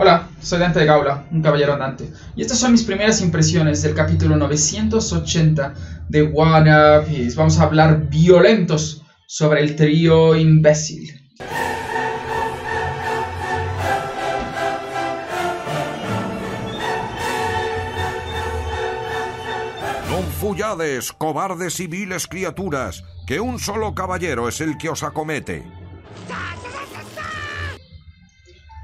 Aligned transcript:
Hola, 0.00 0.28
soy 0.40 0.60
Dante 0.60 0.78
de 0.78 0.86
Gaula, 0.86 1.26
un 1.32 1.42
caballero 1.42 1.72
andante, 1.72 2.12
y 2.36 2.42
estas 2.42 2.60
son 2.60 2.70
mis 2.70 2.84
primeras 2.84 3.20
impresiones 3.20 3.82
del 3.82 3.96
capítulo 3.96 4.36
980 4.36 5.74
de 6.08 6.30
One 6.32 6.70
Piece. 7.04 7.34
Vamos 7.34 7.58
a 7.58 7.64
hablar 7.64 8.08
violentos 8.08 9.02
sobre 9.26 9.60
el 9.60 9.74
trío 9.74 10.36
imbécil. 10.36 11.18
Non 20.06 20.22
fullades, 20.38 21.10
cobardes 21.10 21.82
y 21.82 21.90
viles 21.90 22.30
criaturas, 22.30 23.02
que 23.26 23.42
un 23.42 23.58
solo 23.58 23.98
caballero 23.98 24.46
es 24.46 24.62
el 24.62 24.78
que 24.78 24.94
os 24.94 25.02
acomete. 25.02 25.87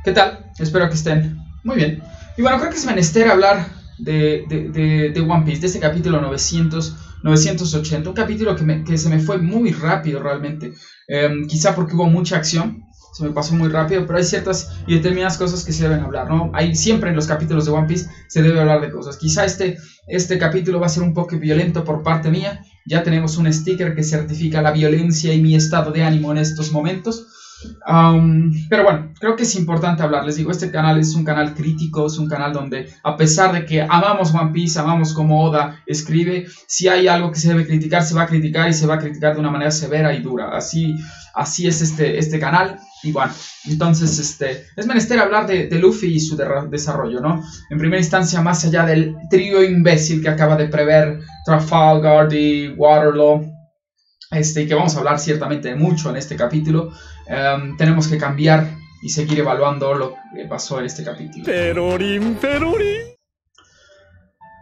¿Qué 0.04 0.12
tal? 0.12 0.52
Espero 0.58 0.86
que 0.90 0.96
estén 0.96 1.38
muy 1.62 1.76
bien. 1.76 2.02
Y 2.36 2.42
bueno, 2.42 2.58
creo 2.58 2.70
que 2.70 2.76
es 2.76 2.84
menester 2.84 3.26
hablar 3.26 3.66
de, 3.96 4.44
de, 4.50 5.10
de, 5.14 5.20
One 5.22 5.46
Piece, 5.46 5.62
de 5.62 5.66
este 5.68 5.80
capítulo 5.80 6.20
900, 6.20 6.94
980, 7.22 8.10
un 8.10 8.14
capítulo 8.14 8.54
que, 8.54 8.84
que 8.84 8.98
se 8.98 9.08
me 9.08 9.18
fue 9.18 9.38
muy 9.38 9.72
rápido 9.72 10.22
realmente. 10.22 10.74
Em, 11.08 11.46
quizá 11.46 11.74
porque 11.74 11.94
hubo 11.94 12.04
mucha 12.04 12.36
acción, 12.36 12.84
se 13.14 13.24
me 13.24 13.30
pasó 13.30 13.54
muy 13.54 13.70
rápido, 13.70 14.04
pero 14.04 14.18
hay 14.18 14.24
ciertas 14.24 14.72
y 14.86 14.96
determinadas 14.96 15.38
cosas 15.38 15.64
que 15.64 15.72
se 15.72 15.84
deben 15.84 16.04
hablar, 16.04 16.28
¿no? 16.28 16.50
Hay 16.52 16.76
siempre 16.76 17.08
en 17.08 17.16
los 17.16 17.26
capítulos 17.26 17.64
de 17.64 17.70
One 17.70 17.88
Piece 17.88 18.10
se 18.28 18.42
debe 18.42 18.60
hablar 18.60 18.82
de 18.82 18.90
cosas. 18.90 19.16
Quizá 19.16 19.46
este, 19.46 19.78
este 20.06 20.36
capítulo 20.36 20.80
va 20.80 20.86
a 20.86 20.90
ser 20.90 21.02
un 21.02 21.14
poco 21.14 21.38
violento 21.38 21.82
por 21.82 22.02
parte 22.02 22.30
mía. 22.30 22.62
Ya 22.84 23.02
tenemos 23.02 23.38
un 23.38 23.50
sticker 23.50 23.94
que 23.94 24.02
certifica 24.02 24.60
la 24.60 24.72
violencia 24.72 25.32
y 25.32 25.40
mi 25.40 25.54
estado 25.54 25.92
de 25.92 26.02
ánimo 26.02 26.30
en 26.30 26.38
estos 26.38 26.72
momentos. 26.72 27.26
Um, 27.86 28.50
pero 28.70 28.84
bueno, 28.84 29.12
creo 29.20 29.36
que 29.36 29.42
es 29.42 29.54
importante 29.56 30.02
hablar. 30.02 30.24
Les 30.24 30.36
digo, 30.36 30.50
este 30.50 30.70
canal 30.70 30.98
es 30.98 31.14
un 31.14 31.24
canal 31.24 31.54
crítico, 31.54 32.06
es 32.06 32.18
un 32.18 32.28
canal 32.28 32.52
donde, 32.52 32.88
a 33.02 33.16
pesar 33.16 33.52
de 33.52 33.66
que 33.66 33.82
amamos 33.82 34.34
One 34.34 34.52
Piece, 34.52 34.78
amamos 34.78 35.12
como 35.12 35.42
Oda 35.44 35.82
escribe, 35.86 36.46
si 36.66 36.88
hay 36.88 37.08
algo 37.08 37.30
que 37.30 37.38
se 37.38 37.48
debe 37.48 37.66
criticar, 37.66 38.02
se 38.02 38.14
va 38.14 38.22
a 38.22 38.26
criticar 38.26 38.68
y 38.68 38.72
se 38.72 38.86
va 38.86 38.94
a 38.94 38.98
criticar 38.98 39.34
de 39.34 39.40
una 39.40 39.50
manera 39.50 39.70
severa 39.70 40.14
y 40.14 40.22
dura. 40.22 40.56
Así, 40.56 40.94
así 41.34 41.66
es 41.66 41.82
este, 41.82 42.18
este 42.18 42.38
canal. 42.38 42.78
Y 43.02 43.12
bueno, 43.12 43.32
entonces 43.66 44.18
este, 44.18 44.64
es 44.76 44.86
menester 44.86 45.18
hablar 45.18 45.46
de, 45.46 45.68
de 45.68 45.78
Luffy 45.78 46.14
y 46.14 46.20
su 46.20 46.38
derra- 46.38 46.66
desarrollo, 46.66 47.20
¿no? 47.20 47.42
En 47.68 47.78
primera 47.78 48.00
instancia, 48.00 48.40
más 48.40 48.64
allá 48.64 48.86
del 48.86 49.14
trío 49.28 49.62
imbécil 49.62 50.22
que 50.22 50.30
acaba 50.30 50.56
de 50.56 50.68
prever 50.68 51.20
Trafalgar 51.44 52.32
y 52.32 52.68
Waterloo, 52.68 53.52
este, 54.30 54.66
que 54.66 54.74
vamos 54.74 54.96
a 54.96 54.98
hablar 55.00 55.18
ciertamente 55.18 55.68
de 55.68 55.76
mucho 55.76 56.08
en 56.08 56.16
este 56.16 56.34
capítulo, 56.34 56.92
em, 57.26 57.76
tenemos 57.76 58.08
que 58.08 58.18
cambiar 58.18 58.68
y 59.02 59.08
seguir 59.08 59.38
evaluando 59.38 59.94
lo 59.94 60.16
que 60.34 60.44
pasó 60.46 60.80
en 60.80 60.86
este 60.86 61.04
capítulo. 61.04 61.44
Perorín, 61.44 62.34
perorín. 62.34 63.02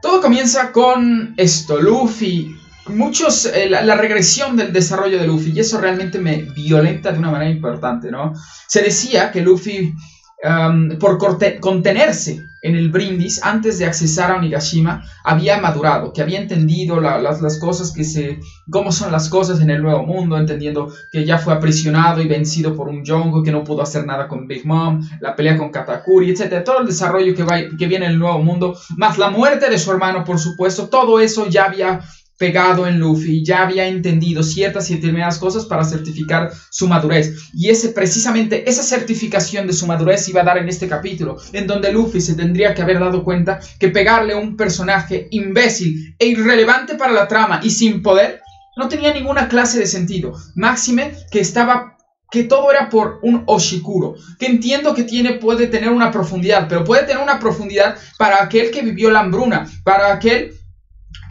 Todo 0.03 0.21
comienza 0.21 0.73
con 0.73 1.35
esto, 1.37 1.81
Luffy. 1.81 2.57
Muchos, 2.89 3.47
eh, 3.47 3.71
la, 3.71 3.83
la 3.83 3.95
regresión 3.95 4.57
del 4.57 4.73
desarrollo 4.73 5.19
de 5.19 5.27
Luffy, 5.29 5.53
y 5.55 5.61
eso 5.61 5.81
realmente 5.81 6.19
me 6.19 6.43
violenta 6.43 7.13
de 7.13 7.19
una 7.19 7.31
manera 7.31 7.51
importante, 7.51 8.11
¿no? 8.11 8.33
Se 8.67 8.83
decía 8.83 9.31
que 9.31 9.43
Luffy, 9.43 9.95
em, 10.43 10.99
por 10.99 11.19
contenerse 11.61 12.43
en 12.63 12.77
el 12.77 12.91
brindis 12.91 13.43
antes 13.43 13.79
de 13.79 13.87
accesar 13.87 14.31
a 14.31 14.37
Onigashima, 14.37 15.05
había 15.25 15.61
madurado, 15.61 16.13
que 16.13 16.23
había 16.23 16.41
entendido 16.41 17.01
la- 17.01 17.19
las, 17.21 17.59
cosas 17.59 17.93
que 17.93 18.05
se. 18.05 18.39
cómo 18.71 18.93
son 18.93 19.11
las 19.13 19.29
cosas 19.29 19.61
en 19.61 19.71
el 19.71 19.83
nuevo 19.83 20.05
mundo, 20.07 20.39
entendiendo 20.39 20.93
que 21.11 21.25
ya 21.25 21.39
fue 21.39 21.53
aprisionado 21.53 22.23
y 22.23 22.29
vencido 22.29 22.75
por 22.77 22.89
un 22.89 23.05
Yongo, 23.05 23.43
que 23.43 23.51
no 23.53 23.65
pudo 23.65 23.83
hacer 23.83 24.07
nada 24.07 24.29
con 24.29 24.47
Big 24.47 24.65
Mom, 24.65 25.01
la 25.21 25.35
pelea 25.35 25.59
con 25.59 25.71
Katakuri, 25.71 26.31
etc. 26.31 26.63
Todo 26.65 26.81
el 26.81 26.87
desarrollo 26.87 27.35
que, 27.35 27.45
que 27.77 27.87
viene 27.87 28.07
en 28.07 28.13
el 28.13 28.19
nuevo 28.19 28.39
mundo, 28.39 28.77
más 28.97 29.19
la 29.19 29.31
muerte 29.31 29.69
de 29.69 29.79
su 29.79 29.91
hermano, 29.91 30.25
por 30.25 30.39
supuesto, 30.39 30.89
todo 30.89 31.19
eso 31.21 31.49
ya 31.49 31.65
había 31.65 32.01
pegado 32.39 32.87
en 32.87 32.99
Luffy, 32.99 33.45
ya 33.45 33.63
había 33.63 33.87
entendido 33.87 34.43
ciertas 34.43 34.91
y 34.91 34.97
determinadas 34.97 35.39
cosas 35.39 35.67
para 35.67 35.85
certificar 35.85 36.51
su 36.71 36.89
madurez. 36.89 37.35
Y 37.55 37.69
ese 37.69 37.91
precisamente 37.91 38.69
esa 38.69 38.83
certificación 38.83 39.67
de 39.67 39.73
su 39.73 39.87
madurez 39.87 40.29
iba 40.29 40.41
a 40.41 40.45
dar 40.45 40.59
en 40.59 40.69
este 40.69 40.89
capítulo, 40.89 41.37
en 41.53 41.67
donde 41.67 41.93
Luffy 41.93 42.21
se 42.21 42.35
tendría 42.35 42.75
que 42.75 42.83
haber 42.83 42.99
dado 42.99 43.23
cuenta 43.25 43.61
que 43.79 43.89
pegarle 43.89 44.33
a 44.33 44.39
un 44.39 44.57
personaje 44.57 45.29
imbécil 45.31 46.15
e 46.19 46.27
irrelevante 46.27 46.97
para 46.97 47.13
la 47.13 47.29
trama 47.29 47.61
y 47.63 47.71
sin 47.71 48.03
poder 48.03 48.41
no 48.77 48.89
tenía 48.89 49.13
ninguna 49.13 49.49
clase 49.49 49.79
de 49.79 49.87
sentido. 49.87 50.33
Máxime 50.55 51.15
que 51.31 51.41
estaba 51.41 51.97
que 52.33 52.45
todo 52.45 52.71
era 52.71 52.89
por 52.89 53.21
un 53.23 53.45
Oshikuro, 53.47 54.15
que 54.39 54.47
entiendo 54.47 54.95
que 54.95 55.05
tiene 55.05 55.35
puede 55.35 55.67
tener 55.67 55.91
una 55.91 56.11
profundidad, 56.11 56.67
pero 56.67 56.83
puede 56.83 57.03
tener 57.03 57.23
una 57.23 57.39
profundidad 57.39 57.99
para 58.19 58.43
aquel 58.43 58.71
que 58.71 58.81
vivió 58.81 59.11
la 59.11 59.21
hambruna, 59.21 59.71
para 59.85 60.15
aquel 60.15 60.55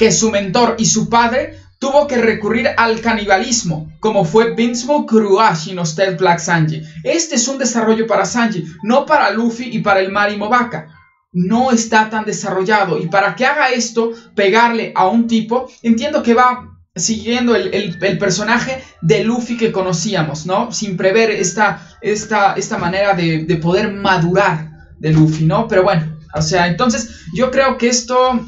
que 0.01 0.12
su 0.12 0.31
mentor 0.31 0.78
y 0.79 0.85
su 0.88 1.09
padre 1.09 1.59
tuvo 1.78 2.07
que 2.07 2.17
recurrir 2.17 2.69
al 2.75 3.01
canibalismo, 3.01 3.88
como 4.00 4.25
fue 4.25 4.56
Binsmo 4.56 5.06
Kuruashi 5.06 5.69
en 5.73 5.78
Hostel 5.78 6.16
Black 6.16 6.39
Sanji. 6.39 6.81
Este 7.03 7.35
es 7.35 7.47
un 7.47 7.59
desarrollo 7.59 8.07
para 8.07 8.25
Sanji, 8.25 8.66
no 8.81 9.06
para 9.06 9.29
Luffy 9.29 9.69
y 9.72 9.78
para 9.81 10.00
el 10.00 10.11
Marimo 10.11 10.50
Baka. 10.50 10.88
No 11.34 11.69
está 11.69 12.09
tan 12.09 12.25
desarrollado. 12.25 12.97
Y 12.97 13.09
para 13.09 13.35
que 13.35 13.45
haga 13.45 13.67
esto, 13.69 14.09
pegarle 14.35 14.91
a 14.95 15.06
un 15.07 15.28
tipo, 15.28 15.69
entiendo 15.84 16.23
que 16.23 16.34
va 16.34 16.67
siguiendo 16.95 17.56
el, 17.56 17.72
el- 17.72 18.03
el 18.03 18.17
personaje 18.17 18.84
de 19.03 19.23
Luffy 19.23 19.56
que 19.56 19.72
conocíamos, 19.72 20.47
¿no? 20.47 20.72
Sin 20.72 20.97
prever 20.97 21.29
esta, 21.29 21.79
esta, 22.01 22.56
esta 22.56 22.79
manera 22.79 23.13
de, 23.13 23.45
de 23.45 23.56
poder 23.57 23.91
madurar 23.94 24.72
de 24.97 25.11
Luffy, 25.11 25.45
¿no? 25.45 25.67
Pero 25.67 25.84
bueno, 25.84 26.17
o 26.34 26.41
sea, 26.41 26.66
entonces 26.66 27.22
yo 27.35 27.51
creo 27.51 27.78
que 27.78 27.88
esto 27.88 28.44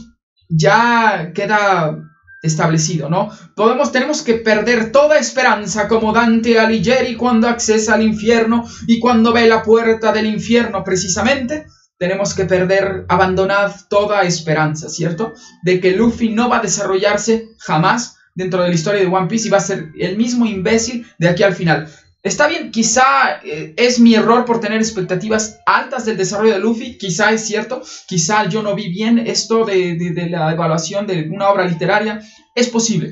ya 0.56 1.32
queda 1.34 1.98
establecido, 2.42 3.10
¿no? 3.10 3.30
Podemos, 3.56 3.92
tenemos 3.92 4.22
que 4.22 4.36
perder 4.36 4.92
toda 4.92 5.18
esperanza 5.18 5.88
como 5.88 6.12
Dante 6.12 6.60
Alighieri 6.60 7.16
cuando 7.16 7.48
accesa 7.48 7.94
al 7.96 8.04
infierno 8.04 8.66
y 8.86 9.00
cuando 9.00 9.32
ve 9.32 9.48
la 9.48 9.64
puerta 9.64 10.12
del 10.12 10.28
infierno 10.28 10.84
precisamente. 10.84 11.66
Tenemos 11.98 12.34
que 12.34 12.44
perder, 12.44 13.06
abandonar 13.08 13.72
toda 13.88 14.24
esperanza, 14.24 14.90
¿cierto? 14.90 15.32
De 15.64 15.80
que 15.80 15.92
Luffy 15.92 16.30
no 16.30 16.50
va 16.50 16.58
a 16.58 16.62
desarrollarse 16.62 17.48
jamás 17.60 18.18
dentro 18.36 18.62
de 18.62 18.70
la 18.70 18.76
historia 18.76 19.02
de 19.02 19.08
One 19.08 19.28
Piece 19.28 19.48
y 19.48 19.52
va 19.52 19.58
a 19.58 19.62
ser 19.62 19.92
el 19.98 20.18
mismo 20.18 20.46
imbécil 20.46 21.08
de 21.20 21.30
aquí 21.30 21.44
al 21.44 21.56
final. 21.56 21.88
Está 22.24 22.48
bien, 22.48 22.72
quizá 22.72 23.42
eh, 23.44 23.74
es 23.76 24.00
mi 24.00 24.16
error 24.16 24.46
por 24.46 24.62
tener 24.62 24.80
expectativas 24.80 25.60
altas 25.66 26.06
del 26.06 26.16
desarrollo 26.16 26.54
de 26.54 26.60
Luffy, 26.60 26.98
quizá 26.98 27.32
es 27.32 27.46
cierto, 27.46 27.82
quizá 28.08 28.48
yo 28.48 28.64
no 28.64 28.76
vi 28.76 28.88
bien 28.90 29.20
esto 29.20 29.66
de, 29.66 29.96
de- 29.98 30.30
la 30.30 30.54
evaluación 30.54 31.06
de 31.06 31.28
una 31.30 31.50
obra 31.50 31.66
literaria, 31.66 32.22
es 32.56 32.70
posible. 32.70 33.12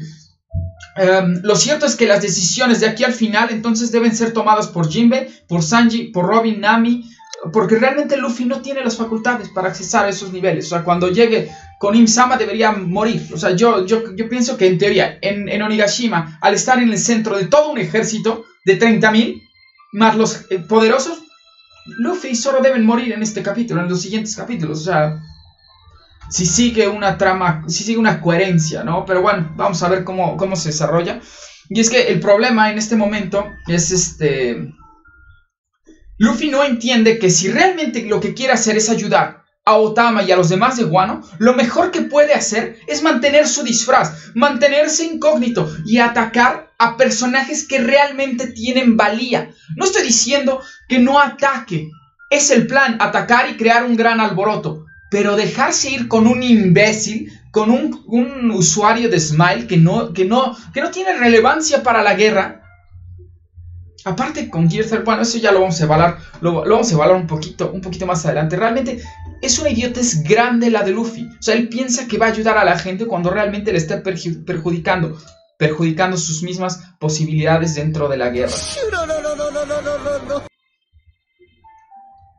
Em, 0.95 1.39
lo 1.43 1.55
cierto 1.57 1.85
es 1.85 1.95
que 1.97 2.07
las 2.07 2.21
decisiones 2.21 2.79
de 2.79 2.87
aquí 2.87 3.03
al 3.03 3.13
final 3.13 3.49
entonces 3.51 3.91
deben 3.91 4.15
ser 4.15 4.31
tomadas 4.33 4.67
por 4.67 4.89
Jinbe, 4.89 5.29
por 5.47 5.61
Sanji, 5.61 6.05
por 6.11 6.25
Robin, 6.25 6.61
Nami, 6.61 7.03
porque 7.51 7.75
realmente 7.75 8.15
Luffy 8.17 8.45
no 8.45 8.61
tiene 8.61 8.83
las 8.83 8.95
facultades 8.97 9.49
para 9.49 9.69
accesar 9.69 10.05
a 10.05 10.09
esos 10.09 10.31
niveles. 10.31 10.65
O 10.67 10.69
sea, 10.69 10.83
cuando 10.83 11.09
llegue 11.09 11.49
con 11.79 11.95
Im-sama 11.95 12.37
debería 12.37 12.71
morir. 12.71 13.27
O 13.33 13.37
sea, 13.37 13.51
yo, 13.55 13.85
yo, 13.85 14.15
yo 14.15 14.29
pienso 14.29 14.55
que 14.57 14.67
en 14.67 14.77
teoría, 14.77 15.17
en, 15.21 15.49
en 15.49 15.61
Onigashima, 15.61 16.37
al 16.41 16.53
estar 16.53 16.77
en 16.79 16.89
el 16.91 16.99
centro 16.99 17.37
de 17.37 17.45
todo 17.47 17.71
un 17.71 17.77
ejército 17.79 18.45
de 18.65 18.79
30.000, 18.79 19.41
más 19.93 20.15
los 20.15 20.45
eh, 20.49 20.59
poderosos, 20.59 21.21
Luffy 21.97 22.35
solo 22.35 22.61
deben 22.61 22.85
morir 22.85 23.11
en 23.13 23.23
este 23.23 23.41
capítulo, 23.41 23.81
en 23.81 23.89
los 23.89 24.01
siguientes 24.01 24.35
capítulos. 24.35 24.81
O 24.81 24.83
sea, 24.83 25.21
si 26.29 26.45
sigue 26.45 26.87
una 26.87 27.17
trama, 27.17 27.63
si 27.67 27.83
sigue 27.83 27.97
una 27.97 28.21
coherencia, 28.21 28.83
¿no? 28.83 29.05
Pero 29.05 29.21
bueno, 29.21 29.51
vamos 29.55 29.81
a 29.83 29.89
ver 29.89 30.03
cómo, 30.03 30.37
cómo 30.37 30.55
se 30.55 30.69
desarrolla. 30.69 31.19
Y 31.69 31.79
es 31.79 31.89
que 31.89 32.07
el 32.07 32.19
problema 32.19 32.71
en 32.71 32.77
este 32.77 32.95
momento 32.95 33.47
es 33.67 33.91
este... 33.91 34.73
Luffy 36.17 36.49
no 36.49 36.63
entiende 36.63 37.17
que 37.17 37.31
si 37.31 37.49
realmente 37.49 38.03
lo 38.03 38.19
que 38.19 38.35
quiere 38.35 38.53
hacer 38.53 38.77
es 38.77 38.89
ayudar 38.89 39.40
a 39.71 39.77
Otama 39.77 40.23
y 40.23 40.31
a 40.31 40.35
los 40.35 40.49
demás 40.49 40.77
de 40.77 40.83
Guano, 40.83 41.21
lo 41.39 41.53
mejor 41.53 41.91
que 41.91 42.01
puede 42.01 42.33
hacer 42.33 42.77
es 42.87 43.01
mantener 43.01 43.47
su 43.47 43.63
disfraz, 43.63 44.31
mantenerse 44.35 45.05
incógnito 45.05 45.71
y 45.85 45.97
atacar 45.97 46.71
a 46.77 46.97
personajes 46.97 47.67
que 47.67 47.79
realmente 47.79 48.47
tienen 48.47 48.97
valía. 48.97 49.51
No 49.75 49.85
estoy 49.85 50.03
diciendo 50.03 50.61
que 50.87 50.99
no 50.99 51.19
ataque. 51.19 51.89
Es 52.29 52.49
el 52.49 52.67
plan, 52.67 52.97
atacar 52.99 53.49
y 53.49 53.57
crear 53.57 53.83
un 53.83 53.95
gran 53.95 54.19
alboroto. 54.19 54.85
Pero 55.09 55.35
dejarse 55.35 55.89
ir 55.91 56.07
con 56.07 56.25
un 56.25 56.41
imbécil, 56.41 57.31
con 57.51 57.69
un, 57.69 58.01
un 58.07 58.51
usuario 58.51 59.09
de 59.09 59.19
Smile 59.19 59.67
que 59.67 59.77
no, 59.77 60.13
que, 60.13 60.25
no, 60.25 60.55
que 60.73 60.81
no 60.81 60.89
tiene 60.89 61.13
relevancia 61.17 61.83
para 61.83 62.01
la 62.01 62.15
guerra, 62.15 62.60
Aparte 64.03 64.49
con 64.49 64.69
Gears 64.69 65.03
bueno, 65.03 65.21
eso 65.21 65.37
ya 65.37 65.51
lo 65.51 65.61
vamos 65.61 65.79
a 65.79 65.83
evaluar, 65.83 66.17
lo, 66.41 66.63
vamos 66.63 66.91
a 66.91 66.93
evaluar 66.95 67.19
un 67.19 67.27
poquito, 67.27 67.71
un 67.71 67.81
poquito 67.81 68.05
más 68.05 68.25
adelante. 68.25 68.55
Realmente 68.55 69.01
es 69.41 69.59
una 69.59 69.69
idiotez 69.69 70.23
grande 70.23 70.71
la 70.71 70.83
de 70.83 70.91
Luffy. 70.91 71.27
O 71.39 71.41
sea, 71.41 71.55
él 71.55 71.69
piensa 71.69 72.07
que 72.07 72.17
va 72.17 72.27
a 72.27 72.29
ayudar 72.29 72.57
a 72.57 72.65
la 72.65 72.77
gente 72.77 73.05
cuando 73.05 73.29
realmente 73.29 73.71
le 73.71 73.77
está 73.77 74.01
perjudicando, 74.01 75.17
perjudicando 75.57 76.17
sus 76.17 76.41
mismas 76.41 76.81
posibilidades 76.99 77.75
dentro 77.75 78.07
de 78.07 78.17
la 78.17 78.29
guerra. 78.29 78.55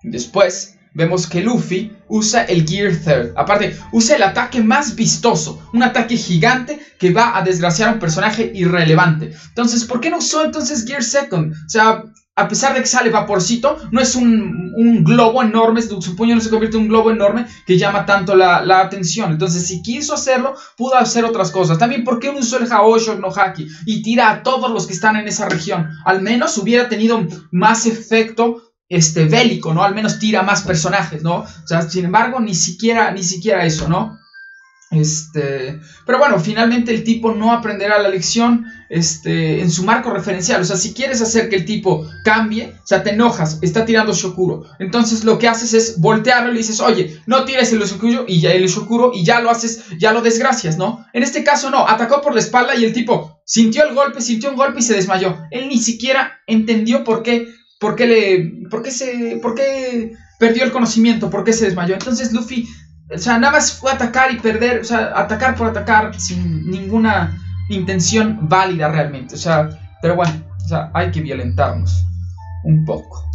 Después, 0.02 0.78
vemos 0.94 1.26
que 1.26 1.42
Luffy 1.42 1.92
usa 2.08 2.44
el 2.44 2.66
Gear 2.68 2.94
Third. 2.96 3.32
Aparte, 3.36 3.76
usa 3.92 4.16
el 4.16 4.22
ataque 4.22 4.62
más 4.62 4.94
vistoso, 4.94 5.68
un 5.72 5.82
ataque 5.82 6.16
gigante 6.16 6.80
que 6.98 7.12
va 7.12 7.36
a 7.36 7.42
desgraciar 7.42 7.88
a 7.88 7.92
un 7.92 7.98
personaje 7.98 8.50
irrelevante. 8.54 9.32
Entonces, 9.48 9.84
¿por 9.84 10.00
qué 10.00 10.10
no 10.10 10.18
usó 10.18 10.44
entonces 10.44 10.84
Gear 10.86 11.02
Second? 11.02 11.52
O 11.52 11.68
sea, 11.68 12.04
a 12.34 12.48
pesar 12.48 12.74
de 12.74 12.80
que 12.80 12.86
sale 12.86 13.10
vaporcito, 13.10 13.76
no 13.90 14.00
es 14.00 14.14
un, 14.14 14.72
globo 15.04 15.42
enorme, 15.42 15.82
su 15.82 16.16
puño 16.16 16.34
no 16.34 16.40
se 16.40 16.48
convierte 16.48 16.76
en 16.76 16.84
un 16.84 16.88
globo 16.88 17.10
enorme 17.10 17.46
que 17.66 17.76
llama 17.76 18.06
tanto 18.06 18.34
la, 18.34 18.80
atención. 18.80 19.32
Entonces, 19.32 19.66
si 19.66 19.82
quiso 19.82 20.14
hacerlo, 20.14 20.54
pudo 20.76 20.96
hacer 20.96 21.24
otras 21.24 21.50
cosas. 21.50 21.78
También, 21.78 22.04
¿por 22.04 22.18
qué 22.18 22.30
usó 22.30 22.58
el 22.58 22.72
Haosho 22.72 23.16
no 23.16 23.28
Haki 23.28 23.68
y 23.84 24.02
tira 24.02 24.30
a 24.30 24.42
todos 24.42 24.70
los 24.70 24.86
que 24.86 24.94
están 24.94 25.16
en 25.16 25.28
esa 25.28 25.48
región? 25.48 25.90
Al 26.06 26.22
menos 26.22 26.56
hubiera 26.56 26.88
tenido 26.88 27.26
más 27.50 27.84
efecto 27.84 28.71
este, 28.92 29.24
bélico, 29.24 29.72
¿no? 29.72 29.82
Al 29.82 29.94
menos 29.94 30.18
tira 30.18 30.42
más 30.42 30.62
personajes, 30.62 31.22
¿no? 31.22 31.36
O 31.36 31.66
sea, 31.66 31.88
sin 31.88 32.04
embargo, 32.04 32.40
ni 32.40 32.54
siquiera, 32.54 33.10
ni 33.10 33.22
siquiera 33.22 33.64
eso, 33.64 33.88
¿no? 33.88 34.18
Este, 34.90 35.80
pero 36.04 36.18
bueno, 36.18 36.38
finalmente 36.38 36.92
el 36.92 37.02
tipo 37.02 37.32
no 37.32 37.52
aprenderá 37.52 37.98
la 37.98 38.10
lección 38.10 38.66
este, 38.90 39.62
en 39.62 39.70
su 39.70 39.84
marco 39.84 40.10
referencial. 40.10 40.60
O 40.60 40.64
sea, 40.66 40.76
si 40.76 40.92
quieres 40.92 41.22
hacer 41.22 41.48
que 41.48 41.56
el 41.56 41.64
tipo 41.64 42.06
cambie, 42.22 42.74
o 42.84 42.86
sea, 42.86 43.02
te 43.02 43.12
enojas, 43.12 43.58
está 43.62 43.86
tirando 43.86 44.12
Shokuro. 44.12 44.64
Entonces 44.78 45.24
lo 45.24 45.38
que 45.38 45.48
haces 45.48 45.72
es 45.72 45.98
voltearlo 45.98 46.50
y 46.50 46.52
le 46.52 46.58
dices, 46.58 46.80
oye, 46.80 47.18
no 47.24 47.46
tires 47.46 47.72
el 47.72 47.80
Shokuro 47.80 48.26
y 48.28 48.42
ya 48.42 48.52
el 48.52 48.68
Shokuro 48.68 49.12
y 49.14 49.24
ya 49.24 49.40
lo 49.40 49.48
haces, 49.48 49.84
ya 49.98 50.12
lo 50.12 50.20
desgracias, 50.20 50.76
¿no? 50.76 51.06
En 51.14 51.22
este 51.22 51.42
caso 51.42 51.70
no, 51.70 51.88
atacó 51.88 52.20
por 52.20 52.34
la 52.34 52.40
espalda 52.40 52.76
y 52.76 52.84
el 52.84 52.92
tipo 52.92 53.40
sintió 53.46 53.88
el 53.88 53.94
golpe, 53.94 54.20
sintió 54.20 54.50
un 54.50 54.56
golpe 54.56 54.80
y 54.80 54.82
se 54.82 54.94
desmayó. 54.94 55.38
Él 55.50 55.70
ni 55.70 55.78
siquiera 55.78 56.42
entendió 56.46 57.04
por 57.04 57.22
qué, 57.22 57.48
por 57.82 57.96
qué 57.96 58.06
le, 58.06 58.68
por 58.70 58.82
qué 58.82 58.90
se, 58.90 59.40
por 59.42 59.54
qué 59.54 60.14
perdió 60.38 60.64
el 60.64 60.72
conocimiento, 60.72 61.28
por 61.28 61.44
qué 61.44 61.52
se 61.52 61.66
desmayó. 61.66 61.94
Entonces 61.94 62.32
Luffy 62.32 62.66
o 63.14 63.18
sea, 63.18 63.38
nada 63.38 63.52
más 63.52 63.72
fue 63.72 63.92
atacar 63.92 64.32
y 64.32 64.40
perder, 64.40 64.80
o 64.80 64.84
sea, 64.84 65.12
atacar 65.14 65.54
por 65.54 65.68
atacar 65.68 66.18
sin 66.18 66.70
ninguna 66.70 67.38
intención 67.68 68.48
válida 68.48 68.88
realmente. 68.88 69.34
O 69.34 69.38
sea, 69.38 69.68
pero 70.00 70.16
bueno, 70.16 70.32
o 70.64 70.68
sea, 70.68 70.90
hay 70.94 71.10
que 71.10 71.20
violentarnos 71.20 72.04
un 72.64 72.84
poco. 72.84 73.28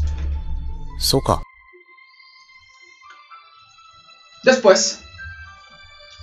Soka. 1.00 1.42
Después, 4.44 5.04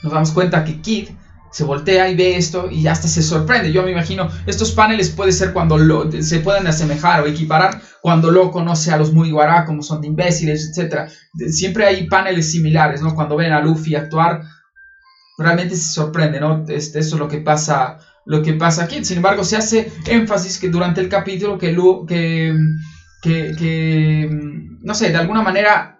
nos 0.03 0.12
damos 0.12 0.32
cuenta 0.32 0.65
que 0.65 0.81
Kid 0.81 1.11
se 1.55 1.62
voltea 1.62 2.09
y 2.09 2.17
ve 2.17 2.37
esto 2.37 2.69
y 2.69 2.89
hasta 2.89 3.06
se 3.06 3.23
sorprende. 3.23 3.71
Yo 3.71 3.85
me 3.85 3.93
imagino, 3.93 4.29
estos 4.45 4.73
paneles 4.73 5.11
puede 5.11 5.31
ser 5.31 5.53
cuando 5.53 5.79
lo, 5.79 6.11
se 6.11 6.41
pueden 6.41 6.67
asemejar 6.67 7.23
o 7.23 7.27
equiparar 7.27 7.81
cuando 8.03 8.33
lo 8.33 8.51
conoce 8.51 8.91
a 8.91 8.97
los 8.97 9.12
Mugiwara 9.12 9.65
como 9.65 9.81
son 9.81 10.01
de 10.01 10.09
imbéciles, 10.09 10.77
etc. 10.77 11.09
Siempre 11.53 11.87
hay 11.87 12.09
paneles 12.09 12.51
similares, 12.51 13.03
¿no? 13.03 13.15
Cuando 13.15 13.37
ven 13.37 13.53
a 13.53 13.61
Luffy 13.61 13.95
actuar, 13.95 14.43
realmente 15.39 15.77
se 15.77 15.93
sorprende, 15.93 16.41
¿no? 16.41 16.65
Este, 16.67 16.99
eso 16.99 17.15
es 17.15 17.21
lo 17.21 17.29
que 17.29 17.39
pasa 17.39 17.99
lo 18.25 18.43
que 18.43 18.55
pasa 18.55 18.83
aquí. 18.83 19.05
Sin 19.05 19.19
embargo, 19.19 19.45
se 19.45 19.56
hace 19.56 19.93
énfasis 20.06 20.59
que 20.59 20.71
durante 20.71 21.03
el 21.03 21.09
capítulo 21.09 21.56
que, 21.56 21.71
Lu, 21.71 22.05
que, 22.05 22.53
que, 23.23 23.55
que 23.56 24.29
no 24.83 24.93
sé, 24.93 25.11
de 25.12 25.19
alguna 25.19 25.43
manera 25.43 25.94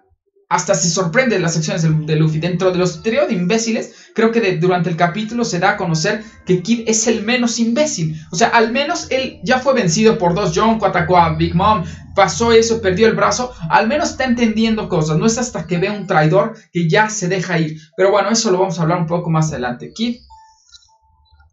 hasta 0.55 0.73
se 0.73 0.89
sorprende 0.89 1.37
las 1.37 1.57
acciones 1.57 1.83
de, 1.83 2.15
Luffy. 2.15 2.39
Dentro 2.39 2.71
de 2.71 2.77
los 2.77 3.03
trío 3.03 3.27
de 3.27 3.33
imbéciles, 3.33 3.93
creo 4.13 4.31
que 4.31 4.57
durante 4.57 4.89
el 4.89 4.95
capítulo 4.95 5.43
se 5.43 5.59
da 5.59 5.71
a 5.71 5.77
conocer 5.77 6.23
que 6.45 6.61
Kid 6.61 6.85
es 6.87 7.07
el 7.07 7.23
menos 7.23 7.59
imbécil. 7.59 8.15
O 8.31 8.35
sea, 8.37 8.47
al 8.47 8.71
menos 8.71 9.07
él 9.09 9.39
ya 9.43 9.59
fue 9.59 9.73
vencido 9.73 10.17
por 10.17 10.33
dos 10.33 10.53
John, 10.55 10.79
atacó 10.81 11.17
a 11.17 11.35
Big 11.35 11.53
Mom, 11.55 11.83
pasó 12.15 12.53
eso, 12.53 12.81
perdió 12.81 13.07
el 13.07 13.15
brazo. 13.15 13.51
Al 13.69 13.87
menos 13.89 14.11
está 14.11 14.23
entendiendo 14.23 14.87
cosas. 14.87 15.17
No 15.17 15.25
es 15.25 15.37
hasta 15.37 15.67
que 15.67 15.77
ve 15.77 15.89
un 15.89 16.07
traidor 16.07 16.55
que 16.71 16.87
ya 16.89 17.09
se 17.09 17.27
deja 17.27 17.59
ir. 17.59 17.77
Pero 17.97 18.11
bueno, 18.11 18.29
eso 18.29 18.49
lo 18.49 18.59
vamos 18.59 18.79
a 18.79 18.83
hablar 18.83 18.99
un 18.99 19.07
poco 19.07 19.29
más 19.29 19.51
adelante. 19.51 19.91
Kid, 19.93 20.19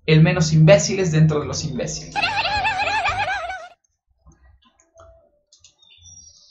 el 0.07 0.23
menos 0.23 0.53
imbécil 0.53 1.01
es 1.01 1.11
dentro 1.11 1.41
de 1.41 1.47
los 1.47 1.65
imbéciles. 1.65 2.15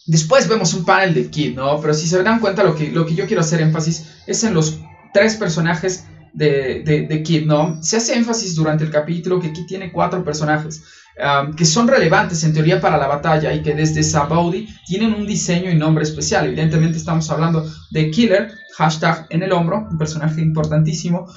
Después 0.08 0.48
vemos 0.48 0.74
un 0.74 0.84
panel 0.84 1.14
de 1.14 1.30
Kid, 1.30 1.56
¿no? 1.56 1.80
Pero 1.80 1.94
si 1.94 2.08
se 2.08 2.22
dan 2.24 2.40
cuenta, 2.40 2.64
lo 2.64 2.76
que, 2.76 2.92
lo 2.92 3.06
que 3.06 3.16
yo 3.16 3.28
quiero 3.28 3.42
hacer 3.42 3.62
énfasis 3.62 4.24
es 4.26 4.44
en 4.44 4.54
los 4.54 4.80
tres 5.14 5.36
personajes 5.36 6.06
de, 6.34 7.08
de, 7.08 7.24
Kid, 7.24 7.46
¿no? 7.46 7.82
Se 7.84 7.98
hace 7.98 8.16
énfasis 8.16 8.56
durante 8.56 8.84
el 8.84 8.92
capítulo 8.92 9.40
que 9.40 9.54
Kid 9.54 9.66
tiene 9.68 9.92
cuatro 9.92 10.24
personajes 10.24 10.84
um, 11.20 11.54
que 11.54 11.66
son 11.66 11.88
relevantes 11.88 12.44
en 12.44 12.54
teoría 12.54 12.80
para 12.80 12.98
la 12.98 13.08
batalla 13.08 13.54
y 13.54 13.62
que 13.62 13.76
desde 13.76 14.02
Sabaudi 14.02 14.68
tienen 14.88 15.14
un 15.14 15.28
diseño 15.28 15.70
y 15.70 15.76
nombre 15.76 16.04
especial. 16.04 16.46
Evidentemente 16.46 16.98
estamos 16.98 17.30
hablando 17.30 17.70
de 17.92 18.10
Killer, 18.10 18.52
hashtag 18.78 19.28
en 19.30 19.44
el 19.44 19.52
hombro, 19.52 19.88
un 19.92 19.98
personaje 19.98 20.42
importantísimo 20.42 21.28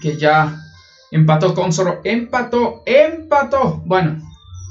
que 0.00 0.16
ya 0.16 0.58
empató 1.10 1.54
con 1.54 1.72
Zoro. 1.72 2.00
Empató, 2.04 2.82
empató. 2.86 3.82
Bueno, 3.84 4.22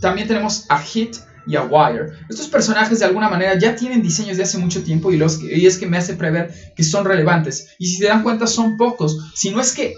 también 0.01 0.27
tenemos 0.27 0.65
a 0.69 0.79
Hit 0.79 1.17
y 1.47 1.55
a 1.55 1.63
Wire. 1.63 2.11
Estos 2.29 2.47
personajes 2.47 2.99
de 2.99 3.05
alguna 3.05 3.29
manera 3.29 3.57
ya 3.57 3.75
tienen 3.75 4.01
diseños 4.01 4.37
de 4.37 4.43
hace 4.43 4.57
mucho 4.57 4.83
tiempo 4.83 5.11
y, 5.11 5.17
los, 5.17 5.41
y 5.41 5.65
es 5.65 5.77
que 5.77 5.87
me 5.87 5.97
hace 5.97 6.15
prever 6.15 6.53
que 6.75 6.83
son 6.83 7.05
relevantes. 7.05 7.69
Y 7.79 7.87
si 7.87 7.97
se 7.97 8.07
dan 8.07 8.23
cuenta 8.23 8.47
son 8.47 8.77
pocos. 8.77 9.31
Si 9.33 9.49
no 9.51 9.61
es 9.61 9.71
que 9.71 9.95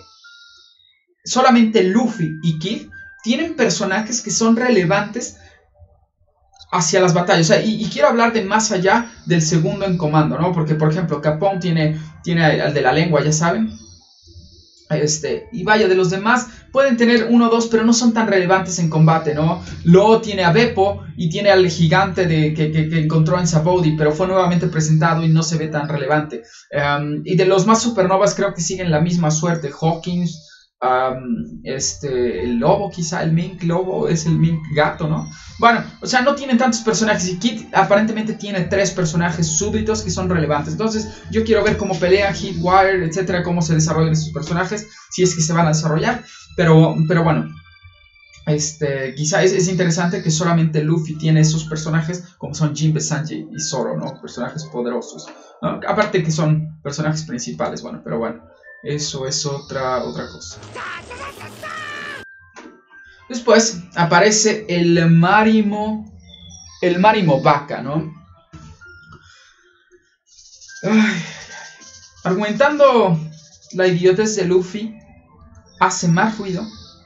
solamente 1.24 1.84
Luffy 1.84 2.40
y 2.44 2.60
Kid 2.60 2.88
tienen 3.24 3.56
personajes 3.56 4.22
que 4.22 4.32
son 4.32 4.56
relevantes 4.56 5.38
hacia 6.72 7.02
las 7.02 7.14
batallas. 7.14 7.52
y, 7.64 7.90
quiero 7.90 8.10
hablar 8.10 8.32
de 8.34 8.44
más 8.44 8.72
allá 8.72 9.12
del 9.26 9.42
segundo 9.42 9.86
en 9.86 9.98
comando, 9.98 10.38
¿no? 10.38 10.52
Porque, 10.52 10.76
por 10.76 10.92
ejemplo, 10.92 11.22
Capón 11.22 11.60
tiene, 11.60 12.00
tiene 12.24 12.44
al 12.44 12.74
de 12.74 12.82
la 12.82 12.94
lengua, 12.94 13.24
ya 13.24 13.32
saben. 13.32 13.72
Este, 14.90 15.48
y 15.52 15.64
vaya, 15.64 15.88
de 15.88 15.96
los 15.96 16.10
demás 16.10 16.48
pueden 16.72 16.98
tener 16.98 17.28
uno 17.30 17.48
o 17.48 17.50
dos, 17.50 17.68
pero 17.68 17.84
no 17.84 17.94
son 17.94 18.12
tan 18.12 18.28
relevantes 18.28 18.80
en 18.80 18.90
combate, 18.90 19.36
¿no? 19.36 19.64
Lo 19.84 20.20
tiene 20.20 20.44
a 20.44 20.52
Beppo 20.52 21.04
y 21.16 21.30
tiene 21.30 21.52
al 21.52 21.70
gigante 21.70 22.26
de, 22.26 22.56
que, 22.56 23.00
encontró 23.00 23.40
en 23.40 23.46
Sabodi, 23.46 23.96
pero 23.96 24.12
fue 24.12 24.28
nuevamente 24.28 24.68
presentado 24.68 25.24
y 25.24 25.30
no 25.30 25.44
se 25.44 25.58
ve 25.58 25.68
tan 25.68 25.88
relevante. 25.88 26.42
Y 27.24 27.36
de 27.36 27.46
los 27.46 27.68
más 27.68 27.82
supernovas 27.82 28.34
creo 28.34 28.54
que 28.54 28.62
siguen 28.62 28.90
la 28.90 29.00
misma 29.00 29.30
suerte. 29.30 29.70
Hawkins, 29.80 30.59
este, 31.64 32.44
el 32.44 32.58
lobo 32.58 32.90
quizá, 32.90 33.22
el 33.24 33.34
mink 33.34 33.64
lobo 33.64 34.08
es 34.08 34.26
el 34.26 34.38
mink 34.38 34.62
gato, 34.74 35.08
¿no? 35.08 35.30
Bueno, 35.60 35.84
o 36.02 36.08
sea, 36.08 36.22
no 36.22 36.36
tienen 36.36 36.58
tantos 36.58 36.80
personajes 36.82 37.28
y 37.28 37.38
Kit 37.38 37.68
aparentemente 37.74 38.34
tiene 38.34 38.62
tres 38.62 38.92
personajes 38.92 39.46
súbitos 39.46 40.02
que 40.04 40.10
son 40.10 40.30
relevantes. 40.30 40.74
Entonces, 40.74 41.22
yo 41.32 41.44
quiero 41.44 41.64
ver 41.64 41.76
cómo 41.76 42.00
pelean 42.00 42.34
Hitwire, 42.34 43.06
etcétera, 43.06 43.44
cómo 43.44 43.62
se 43.62 43.76
desarrollan 43.76 44.14
esos 44.14 44.30
personajes, 44.30 44.88
si 45.10 45.24
es 45.24 45.36
que 45.36 45.42
se 45.42 45.52
van 45.52 45.66
a 45.66 45.70
desarrollar. 45.70 46.24
Pero, 46.56 46.96
pero 47.08 47.24
bueno, 47.24 47.50
este, 48.46 49.14
quizá 49.16 49.44
es, 49.44 49.68
interesante 49.68 50.24
que 50.24 50.32
solamente 50.32 50.82
Luffy 50.82 51.16
tiene 51.18 51.42
esos 51.42 51.66
personajes 51.66 52.24
como 52.38 52.56
son 52.56 52.76
Jinbe, 52.76 53.02
Sanji 53.02 53.48
y 53.52 53.60
Zoro, 53.60 53.98
¿no? 53.98 54.20
Personajes 54.22 54.66
poderosos. 54.66 55.28
Aparte 55.62 56.24
que 56.24 56.32
son 56.32 56.80
personajes 56.82 57.24
principales, 57.26 57.82
bueno, 57.82 58.02
pero 58.04 58.18
bueno. 58.18 58.42
Eso 58.84 59.28
es 59.28 59.46
otra, 59.46 60.04
otra 60.04 60.28
cosa. 60.28 60.60
Después 63.28 63.84
aparece 63.96 64.66
el 64.70 65.10
Marimo. 65.10 66.06
El 66.82 67.00
Marimo 67.00 67.42
Vaca, 67.42 67.82
¿no? 67.82 68.18
argumentando 72.24 73.20
la 73.74 73.88
idiotez 73.88 74.36
de 74.38 74.46
Luffy, 74.46 74.98
hace 75.80 76.08
más 76.08 76.38
ruido 76.38 76.66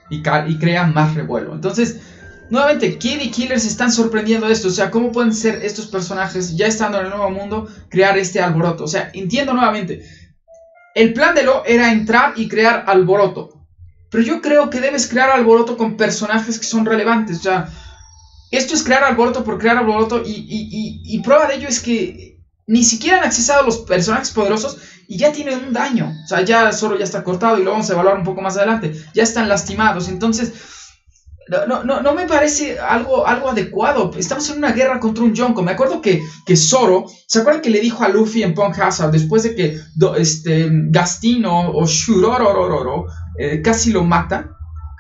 y, 0.09 0.17
y, 0.17 0.57
crea 0.59 0.85
más 0.85 1.15
revuelo. 1.15 1.53
Entonces, 1.53 2.01
nuevamente, 2.49 2.97
Kid 2.97 3.19
y 3.21 3.31
Killer 3.31 3.59
se 3.59 3.67
están 3.67 3.91
sorprendiendo 3.91 4.47
de 4.47 4.53
esto. 4.53 4.67
O 4.67 4.71
sea, 4.71 4.91
¿cómo 4.91 5.11
pueden 5.11 5.33
ser 5.33 5.63
estos 5.63 5.87
personajes, 5.87 6.55
ya 6.55 6.67
estando 6.67 6.99
en 6.99 7.05
el 7.05 7.11
nuevo 7.11 7.31
mundo, 7.31 7.67
crear 7.89 8.17
este 8.17 8.41
alboroto? 8.41 8.83
O 8.83 8.87
sea, 8.87 9.09
entiendo 9.13 9.53
nuevamente 9.53 10.03
el 10.95 11.13
plan 11.13 11.35
de 11.35 11.43
Lo 11.43 11.65
era 11.65 11.91
entrar 11.91 12.33
y 12.35 12.47
crear 12.47 12.83
alboroto. 12.88 13.67
Pero 14.09 14.23
yo 14.23 14.41
creo 14.41 14.69
que 14.69 14.79
debes 14.79 15.07
crear 15.07 15.31
alboroto 15.31 15.75
con 15.75 15.97
personajes 15.97 16.59
que 16.59 16.65
son 16.65 16.85
relevantes. 16.85 17.39
O 17.39 17.41
sea, 17.41 17.67
esto 18.51 18.75
es 18.75 18.83
crear 18.83 19.03
alboroto 19.03 19.43
por 19.43 19.57
crear 19.57 19.77
alboroto. 19.77 20.21
Y, 20.23 21.19
prueba 21.23 21.47
de 21.47 21.55
ello 21.55 21.67
es 21.67 21.79
que 21.79 22.39
ni 22.67 22.83
siquiera 22.83 23.17
han 23.17 23.23
accesado 23.23 23.63
los 23.63 23.79
personajes 23.79 24.29
poderosos 24.29 24.77
y 25.07 25.17
ya 25.17 25.31
tienen 25.31 25.63
un 25.65 25.73
daño. 25.73 26.13
O 26.23 26.27
sea, 26.27 26.41
ya 26.41 26.71
solo 26.71 26.97
ya 26.97 27.03
está 27.05 27.23
cortado 27.23 27.57
y 27.57 27.63
lo 27.63 27.71
vamos 27.71 27.89
a 27.89 27.93
evaluar 27.93 28.17
un 28.17 28.23
poco 28.23 28.41
más 28.41 28.55
adelante. 28.55 28.93
Ya 29.15 29.23
están 29.23 29.50
lastimados. 29.50 30.07
Entonces, 30.07 30.53
no, 31.47 31.83
no, 31.83 32.01
no, 32.01 32.13
me 32.13 32.25
parece 32.25 32.79
algo, 32.79 33.27
algo 33.27 33.50
adecuado. 33.50 34.12
Estamos 34.17 34.50
en 34.50 34.57
una 34.57 34.71
guerra 34.71 35.00
contra 35.00 35.23
un 35.23 35.33
Yonko. 35.33 35.62
Me 35.62 35.71
acuerdo 35.71 36.01
que, 36.01 36.21
que 36.45 36.55
Zoro, 36.55 37.05
¿se 37.27 37.39
acuerdan 37.39 37.62
que 37.62 37.69
le 37.69 37.79
dijo 37.79 38.03
a 38.03 38.09
Luffy 38.09 38.43
en 38.43 38.53
Punk 38.53 38.77
Hazard 38.79 39.12
después 39.12 39.43
de 39.43 39.55
que 39.55 39.79
este, 40.17 40.69
Gastino 40.71 41.71
o 41.71 41.85
Shurorororo 41.85 43.07
eh, 43.38 43.62
casi 43.62 43.91
lo 43.91 44.03
mata, 44.03 44.51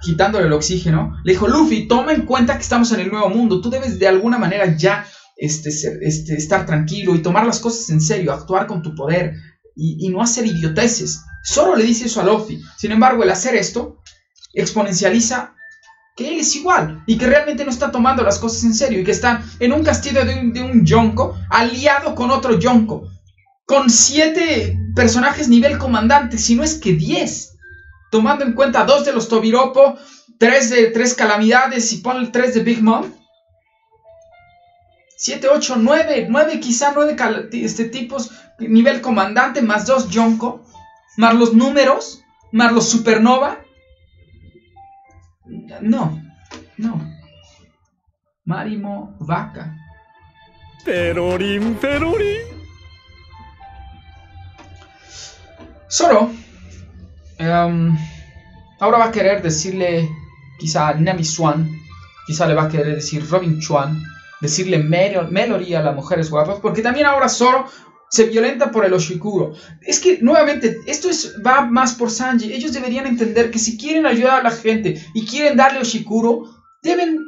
quitándole 0.01 0.47
el 0.47 0.53
oxígeno? 0.53 1.13
Le 1.23 1.33
dijo, 1.33 1.47
Luffy, 1.47 1.87
toma 1.87 2.13
en 2.13 2.25
cuenta 2.25 2.55
que 2.55 2.63
estamos 2.63 2.91
en 2.91 2.99
el 2.99 3.11
nuevo 3.11 3.29
mundo. 3.29 3.61
Tú 3.61 3.69
debes 3.69 3.99
de 3.99 4.07
alguna 4.07 4.37
manera 4.37 4.75
ya 4.75 5.05
este, 5.37 5.69
este, 5.69 6.35
estar 6.35 6.65
tranquilo 6.65 7.15
y 7.15 7.21
tomar 7.21 7.45
las 7.45 7.59
cosas 7.59 7.89
en 7.89 8.01
serio, 8.01 8.33
actuar 8.33 8.67
con 8.67 8.81
tu 8.81 8.95
poder 8.95 9.33
y, 9.75 10.09
no 10.09 10.21
hacer 10.21 10.45
idioteces. 10.45 11.23
Solo 11.43 11.75
le 11.75 11.83
dice 11.83 12.05
eso 12.05 12.21
a 12.21 12.23
Luffy. 12.23 12.61
Sin 12.77 12.91
embargo, 12.91 13.23
el 13.23 13.29
hacer 13.29 13.55
esto 13.55 13.97
exponencializa 14.53 15.55
que 16.15 16.29
él 16.29 16.39
es 16.39 16.55
igual 16.55 17.03
y 17.07 17.17
que 17.17 17.27
realmente 17.27 17.65
no 17.65 17.71
está 17.71 17.91
tomando 17.91 18.23
las 18.23 18.39
cosas 18.39 18.63
en 18.63 18.73
serio 18.73 18.99
y 18.99 19.03
que 19.03 19.11
está 19.11 19.43
en 19.59 19.73
un 19.73 19.83
castillo 19.83 20.25
de 20.25 20.39
un, 20.39 20.53
de 20.53 20.61
un 20.61 20.85
yonko 20.85 21.35
aliado 21.49 22.13
con 22.15 22.29
otro 22.31 22.59
yonko 22.59 23.07
con 23.65 23.89
siete 23.89 24.77
personajes 24.95 25.47
nivel 25.47 25.77
comandante, 25.77 26.37
si 26.37 26.55
no 26.55 26.63
es 26.63 26.75
que 26.75 26.93
diez, 26.93 27.57
tomando 28.11 28.45
en 28.45 28.53
cuenta 28.53 28.85
dos 28.85 29.05
de 29.05 29.13
los 29.13 29.27
Tobiropo, 29.27 29.97
tres 30.37 30.69
de 30.69 30.87
tres 30.87 31.13
calamidades 31.13 31.91
y 31.93 31.97
pon 31.97 32.17
el 32.17 32.31
tres 32.31 32.53
de 32.53 32.61
Big 32.61 32.83
Mom. 32.83 33.11
7, 35.15 35.47
8, 35.47 35.75
9, 35.77 36.27
9 36.29 36.59
quizá 36.59 36.91
9 36.93 37.15
este, 37.53 37.85
tipos 37.85 38.31
nivel 38.59 38.99
comandante, 38.99 39.61
más 39.61 39.85
dos 39.85 40.09
Yonko, 40.09 40.65
más 41.15 41.33
los 41.35 41.53
números, 41.53 42.21
más 42.51 42.73
los 42.73 42.89
supernova. 42.89 43.62
No, 45.81 46.21
no. 46.77 47.01
Marimo 48.45 49.15
Vaca. 49.19 49.75
Perorín, 50.83 51.75
perorín. 51.75 52.41
Solo, 55.87 56.31
em, 57.37 57.95
ahora 58.79 58.97
va 58.97 59.05
a 59.05 59.11
querer 59.11 59.41
decirle 59.41 60.09
quizá 60.59 60.93
Nemi 60.95 61.23
Swan, 61.23 61.69
quizá 62.25 62.47
le 62.47 62.55
va 62.55 62.63
a 62.63 62.69
querer 62.69 62.95
decir 62.95 63.29
Robin 63.29 63.59
Chuan, 63.59 64.01
decirle 64.41 64.79
Melody 64.79 65.75
a 65.75 65.81
las 65.81 65.95
mujeres 65.95 66.29
guapas, 66.29 66.59
porque 66.59 66.81
también 66.81 67.05
ahora 67.05 67.29
solo 67.29 67.65
se 68.13 68.25
violenta 68.25 68.69
por 68.69 68.85
el 68.85 68.93
Oshikuro. 68.93 69.53
Es 69.81 69.99
que, 69.99 70.19
nuevamente, 70.21 70.77
esto 70.85 71.09
es, 71.09 71.35
va 71.43 71.65
más 71.65 71.95
por 71.95 72.11
Sanji. 72.11 72.53
Ellos 72.53 72.71
deberían 72.71 73.07
entender 73.07 73.49
que 73.49 73.57
si 73.57 73.75
quieren 73.75 74.05
ayudar 74.05 74.41
a 74.41 74.43
la 74.43 74.51
gente 74.51 75.03
y 75.15 75.25
quieren 75.25 75.57
darle 75.57 75.79
Oshikuro, 75.79 76.43
deben 76.83 77.25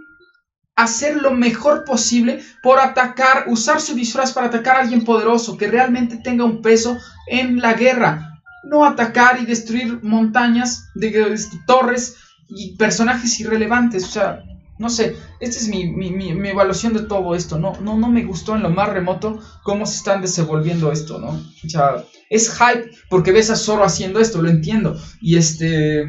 hacer 0.75 1.15
lo 1.15 1.31
mejor 1.31 1.85
posible 1.85 2.39
por 2.61 2.79
atacar, 2.79 3.45
usar 3.47 3.81
su 3.81 3.95
disfraz 3.95 4.31
para 4.31 4.47
atacar 4.47 4.75
a 4.75 4.81
alguien 4.81 5.03
poderoso 5.03 5.57
que 5.57 5.67
realmente 5.67 6.17
tenga 6.23 6.45
un 6.45 6.61
peso 6.61 6.99
en 7.27 7.59
la 7.61 7.73
guerra 7.73 8.35
no 8.65 8.85
atacar 8.85 9.39
y 9.41 9.45
destruir 9.45 9.99
montañas 10.03 10.89
de, 10.95 11.33
este, 11.33 11.57
torres 11.65 12.17
y 12.47 12.75
personajes 12.75 13.39
irrelevantes. 13.39 14.03
O 14.03 14.07
sea, 14.07 14.43
no 14.77 14.89
sé, 14.89 15.15
esta 15.39 15.57
es 15.57 15.69
mi, 15.69 16.49
evaluación 16.49 16.93
de 16.93 17.03
todo 17.03 17.35
esto. 17.35 17.57
No, 17.57 17.79
no, 17.81 17.97
no 17.97 18.09
me 18.09 18.25
gustó 18.25 18.55
en 18.55 18.63
lo 18.63 18.69
más 18.69 18.89
remoto 18.89 19.39
cómo 19.63 19.85
se 19.85 19.97
están 19.97 20.21
desenvolviendo 20.21 20.91
esto, 20.91 21.19
¿no? 21.19 21.29
O 21.29 21.69
sea, 21.69 22.03
es 22.29 22.51
hype 22.51 22.91
porque 23.09 23.31
ves 23.31 23.49
a 23.49 23.55
Zoro 23.55 23.85
haciendo 23.85 24.19
esto, 24.19 24.41
lo 24.41 24.49
entiendo. 24.49 24.99
Y 25.21 25.37
este... 25.37 26.05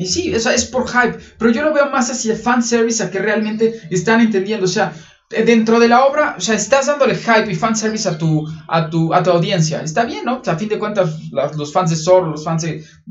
Y 0.00 0.06
sí, 0.06 0.32
o 0.32 0.38
sea, 0.38 0.54
es 0.54 0.64
por 0.64 0.88
hype, 0.88 1.18
pero 1.38 1.50
yo 1.50 1.62
lo 1.62 1.74
veo 1.74 1.90
más 1.90 2.08
hacia 2.08 2.36
fanservice 2.36 3.02
a 3.02 3.10
que 3.10 3.18
realmente 3.18 3.80
están 3.90 4.20
entendiendo. 4.20 4.64
O 4.64 4.68
sea, 4.68 4.92
dentro 5.28 5.80
de 5.80 5.88
la 5.88 6.04
obra, 6.06 6.36
o 6.38 6.40
sea, 6.40 6.54
estás 6.54 6.86
dándole 6.86 7.16
hype 7.16 7.50
y 7.50 7.54
fanservice 7.54 8.08
a 8.08 8.16
tu, 8.16 8.46
a 8.68 8.88
tu, 8.88 9.12
a 9.12 9.22
tu 9.22 9.30
audiencia. 9.30 9.82
Está 9.82 10.04
bien, 10.04 10.24
¿no? 10.24 10.40
a 10.44 10.56
fin 10.56 10.68
de 10.68 10.78
cuentas, 10.78 11.18
los 11.32 11.72
fans 11.72 11.90
de 11.90 11.96
Zorro, 11.96 12.30
los 12.30 12.44
fans 12.44 12.64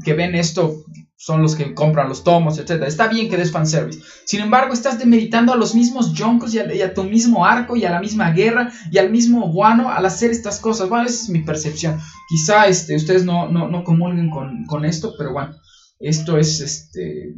que 0.04 0.14
ven 0.14 0.36
esto, 0.36 0.86
son 1.20 1.42
los 1.42 1.56
que 1.56 1.74
compran 1.74 2.08
los 2.08 2.24
tomos, 2.24 2.60
etc. 2.60 2.84
Está 2.84 3.08
bien 3.08 3.30
que 3.30 3.38
des 3.38 3.52
fanservice. 3.52 4.02
Sin 4.24 4.40
embargo, 4.40 4.74
estás 4.74 5.00
demeritando 5.00 5.52
a 5.52 5.58
los 5.58 5.74
mismos 5.74 6.14
Jonkos 6.16 6.54
y, 6.54 6.60
a, 6.60 6.94
tu 6.94 7.04
mismo 7.04 7.46
arco 7.46 7.76
y 7.76 7.84
a 7.86 7.92
la 7.92 8.00
misma 8.00 8.32
guerra 8.32 8.72
y 8.92 9.00
al 9.00 9.10
mismo 9.10 9.52
Guano 9.52 9.92
al 9.92 10.06
hacer 10.06 10.32
estas 10.32 10.60
cosas. 10.60 10.88
Bueno, 10.90 11.06
esa 11.06 11.24
es 11.24 11.30
mi 11.30 11.42
percepción. 11.42 12.00
Quizá 12.30 12.68
este, 12.68 12.96
ustedes 12.96 13.26
no, 13.26 13.50
no, 13.50 13.68
no 13.68 13.84
comulguen 13.84 14.30
con, 14.30 14.66
con 14.66 14.86
esto, 14.86 15.16
pero 15.18 15.34
bueno, 15.34 15.56
esto 16.00 16.38
es 16.38 16.62
este 16.62 17.34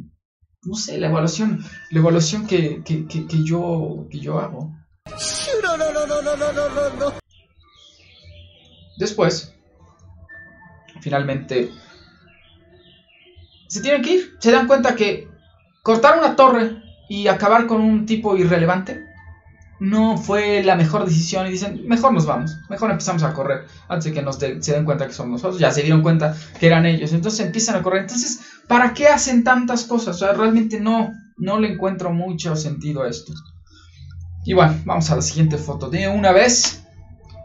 no 0.63 0.75
sé, 0.75 0.97
la 0.99 1.07
evaluación, 1.07 1.63
la 1.91 1.99
evaluación 1.99 2.45
que, 2.45 2.83
que, 2.83 3.07
que, 3.07 3.43
yo, 3.43 4.07
que 4.11 4.19
yo 4.19 4.39
hago. 4.39 4.75
Después, 8.97 9.55
finalmente, 11.01 11.71
se 13.69 13.81
tienen 13.81 14.01
que 14.01 14.15
ir. 14.15 14.37
Se 14.39 14.51
dan 14.51 14.67
cuenta 14.67 14.95
que 14.95 15.29
cortar 15.83 16.17
una 16.17 16.35
torre 16.35 16.81
y 17.07 17.27
acabar 17.27 17.67
con 17.67 17.81
un 17.81 18.05
tipo 18.05 18.35
irrelevante 18.35 19.05
no 19.79 20.17
fue 20.17 20.61
la 20.63 20.75
mejor 20.75 21.05
decisión 21.05 21.47
y 21.47 21.51
dicen, 21.51 21.87
mejor 21.87 22.11
nos 22.11 22.25
vamos, 22.25 22.57
mejor 22.69 22.91
empezamos 22.91 23.23
a 23.23 23.33
correr 23.33 23.65
antes 23.87 24.05
de 24.05 24.13
que 24.13 24.21
nos 24.21 24.35
se 24.35 24.73
den 24.73 24.83
cuenta 24.83 25.07
que 25.07 25.13
somos 25.13 25.31
nosotros, 25.31 25.59
ya 25.59 25.71
se 25.71 25.83
dieron 25.83 26.01
cuenta 26.01 26.35
que 26.59 26.67
eran 26.67 26.85
ellos, 26.85 27.13
entonces 27.13 27.45
empiezan 27.45 27.77
a 27.77 27.81
correr. 27.81 28.01
Entonces, 28.01 28.41
¿para 28.67 28.93
qué 28.93 29.07
hacen 29.07 29.43
tantas 29.43 29.85
cosas? 29.85 30.17
O 30.17 30.19
sea, 30.19 30.33
realmente 30.33 30.81
no, 30.81 31.13
no 31.37 31.59
le 31.59 31.71
encuentro 31.71 32.11
mucho 32.11 32.57
sentido 32.57 33.03
a 33.03 33.09
esto. 33.09 33.31
Y 34.43 34.53
bueno, 34.53 34.75
vamos 34.83 35.09
a 35.11 35.15
la 35.15 35.21
siguiente 35.21 35.57
foto. 35.57 35.89
De 35.89 36.09
una 36.09 36.33
vez, 36.33 36.83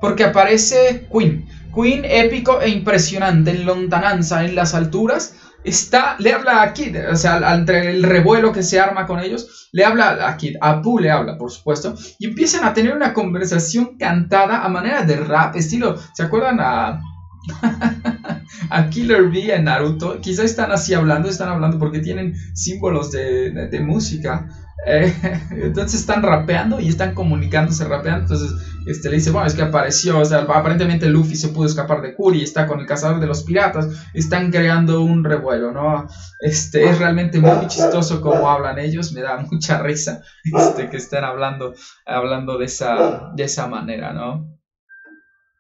porque 0.01 0.25
aparece 0.25 1.07
Queen. 1.13 1.47
Queen 1.73 2.05
épico 2.05 2.61
e 2.61 2.69
impresionante 2.69 3.51
en 3.53 3.67
lontananza 3.67 4.45
en 4.45 4.55
las 4.55 4.75
alturas 4.75 5.35
está, 5.65 6.17
le 6.19 6.33
habla 6.33 6.63
a 6.63 6.73
Kid, 6.73 6.97
o 7.11 7.17
sea, 7.17 7.55
entre 7.55 7.91
el 7.91 8.03
revuelo 8.03 8.53
que 8.53 8.63
se 8.63 8.79
arma 8.79 9.07
con 9.07 9.19
ellos, 9.19 9.69
le 9.73 9.85
habla 9.85 10.29
a 10.29 10.37
Kid, 10.37 10.57
a 10.61 10.71
Apu 10.71 10.99
le 10.99 11.11
habla, 11.11 11.37
por 11.37 11.51
supuesto, 11.51 11.95
y 12.19 12.27
empiezan 12.27 12.65
a 12.65 12.75
tener 12.75 12.95
una 12.95 13.13
conversación 13.13 13.97
cantada 13.99 14.65
a 14.65 14.69
manera 14.69 15.03
de 15.03 15.17
rap, 15.17 15.57
estilo, 15.57 15.97
¿se 16.13 16.23
acuerdan 16.23 16.61
a... 16.61 17.03
a 18.71 18.89
Killer 18.89 19.29
Bee 19.29 19.53
en 19.53 19.65
Naruto, 19.65 20.19
quizá 20.21 20.45
están 20.45 20.73
así 20.73 20.95
hablando, 20.95 21.29
están 21.29 21.51
hablando 21.51 21.79
porque 21.79 21.99
tienen 21.99 22.35
símbolos 22.55 23.11
de, 23.11 23.51
de 23.51 23.81
música, 23.81 24.49
eh, 24.87 25.15
entonces 25.51 26.01
están 26.01 26.23
rapeando 26.23 26.81
y 26.81 26.89
están 26.89 27.15
comunicándose 27.15 27.85
rapeando. 27.85 28.23
Entonces 28.23 28.75
este, 28.87 29.09
le 29.09 29.17
dice, 29.17 29.31
bueno, 29.31 29.47
es 29.47 29.55
que 29.55 29.63
apareció, 29.63 30.19
o 30.19 30.25
sea, 30.25 30.41
aparentemente 30.41 31.09
Luffy 31.09 31.37
se 31.37 31.49
pudo 31.49 31.67
escapar 31.67 32.03
de 32.03 32.15
Kuri, 32.15 32.43
está 32.43 32.67
con 32.67 32.81
el 32.81 32.87
cazador 32.87 33.19
de 33.19 33.27
los 33.27 33.43
piratas, 33.43 33.89
están 34.13 34.51
creando 34.51 35.03
un 35.03 35.25
revuelo, 35.25 35.73
¿no? 35.73 36.07
Este, 36.41 36.85
es 36.89 36.99
realmente 36.99 37.41
muy 37.41 37.67
chistoso 37.67 38.21
cómo 38.21 38.51
hablan 38.51 38.79
ellos, 38.79 39.13
me 39.13 39.23
da 39.23 39.39
mucha 39.51 39.83
risa 39.83 40.23
este, 40.45 40.91
que 40.91 40.99
estén 40.99 41.25
hablando, 41.25 41.75
hablando 42.05 42.59
de, 42.59 42.67
esa, 42.67 43.31
de 43.35 43.45
esa 43.45 43.67
manera, 43.69 44.13
¿no? 44.13 44.51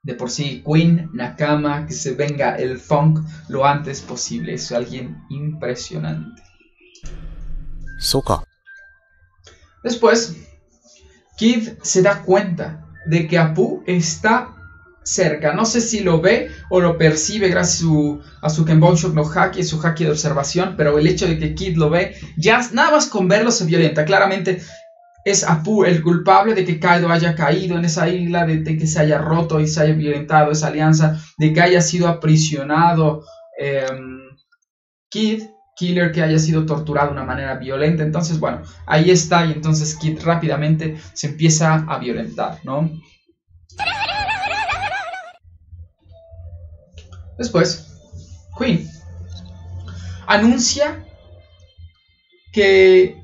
De 0.02 0.12
por 0.14 0.28
sí, 0.28 0.62
Queen, 0.66 1.08
Nakama, 1.14 1.86
que 1.86 1.94
se 1.94 2.14
venga 2.14 2.56
el 2.56 2.76
funk 2.76 3.20
lo 3.48 3.64
antes 3.64 4.02
posible, 4.02 4.52
es 4.52 4.70
alguien 4.70 5.16
impresionante. 5.30 6.42
Soka. 7.98 8.44
Después, 9.84 10.34
Kid 11.36 11.74
se 11.82 12.02
da 12.02 12.22
cuenta 12.22 12.86
de 13.06 13.28
que 13.28 13.38
Apu 13.38 13.84
está 13.86 14.54
cerca. 15.04 15.52
No 15.52 15.66
sé 15.66 15.82
si 15.82 16.00
lo 16.00 16.20
ve 16.20 16.50
o 16.70 16.80
lo 16.80 16.96
percibe 16.96 17.48
gracias 17.48 17.80
a 17.80 17.82
su, 17.82 18.20
a 18.40 18.50
su 18.50 18.64
no 19.14 19.30
Haki, 19.30 19.62
su 19.62 19.80
Haki 19.80 20.04
de 20.04 20.10
observación, 20.10 20.74
pero 20.76 20.98
el 20.98 21.06
hecho 21.06 21.26
de 21.26 21.38
que 21.38 21.54
Kid 21.54 21.76
lo 21.76 21.90
ve, 21.90 22.16
ya 22.38 22.60
nada 22.72 22.92
más 22.92 23.06
con 23.06 23.28
verlo 23.28 23.50
se 23.50 23.66
violenta. 23.66 24.06
Claramente 24.06 24.62
es 25.24 25.44
Apu 25.44 25.84
el 25.84 26.02
culpable 26.02 26.54
de 26.54 26.64
que 26.64 26.80
Kaido 26.80 27.10
haya 27.10 27.34
caído 27.34 27.78
en 27.78 27.84
esa 27.84 28.08
isla, 28.08 28.46
de, 28.46 28.62
que 28.62 28.86
se 28.86 29.00
haya 29.00 29.18
roto 29.18 29.60
y 29.60 29.66
se 29.66 29.82
haya 29.82 29.94
violentado 29.94 30.50
esa 30.50 30.68
alianza, 30.68 31.20
de 31.38 31.52
que 31.52 31.60
haya 31.60 31.80
sido 31.80 32.08
aprisionado 32.08 33.22
em, 33.58 34.20
Kid 35.10 35.42
killer 35.76 36.12
que 36.12 36.22
haya 36.22 36.38
sido 36.38 36.66
torturado 36.66 37.08
de 37.08 37.14
una 37.14 37.24
manera 37.24 37.56
violenta. 37.56 38.02
Entonces, 38.02 38.38
bueno, 38.38 38.62
ahí 38.86 39.10
está 39.10 39.44
y 39.46 39.52
entonces 39.52 39.96
Kid 39.96 40.20
rápidamente 40.22 40.96
se 41.12 41.28
empieza 41.28 41.84
a 41.88 41.98
violentar, 41.98 42.58
¿no? 42.64 42.90
Después, 47.36 47.90
Queen 48.58 48.94
anuncia 50.26 51.04
que 52.52 53.20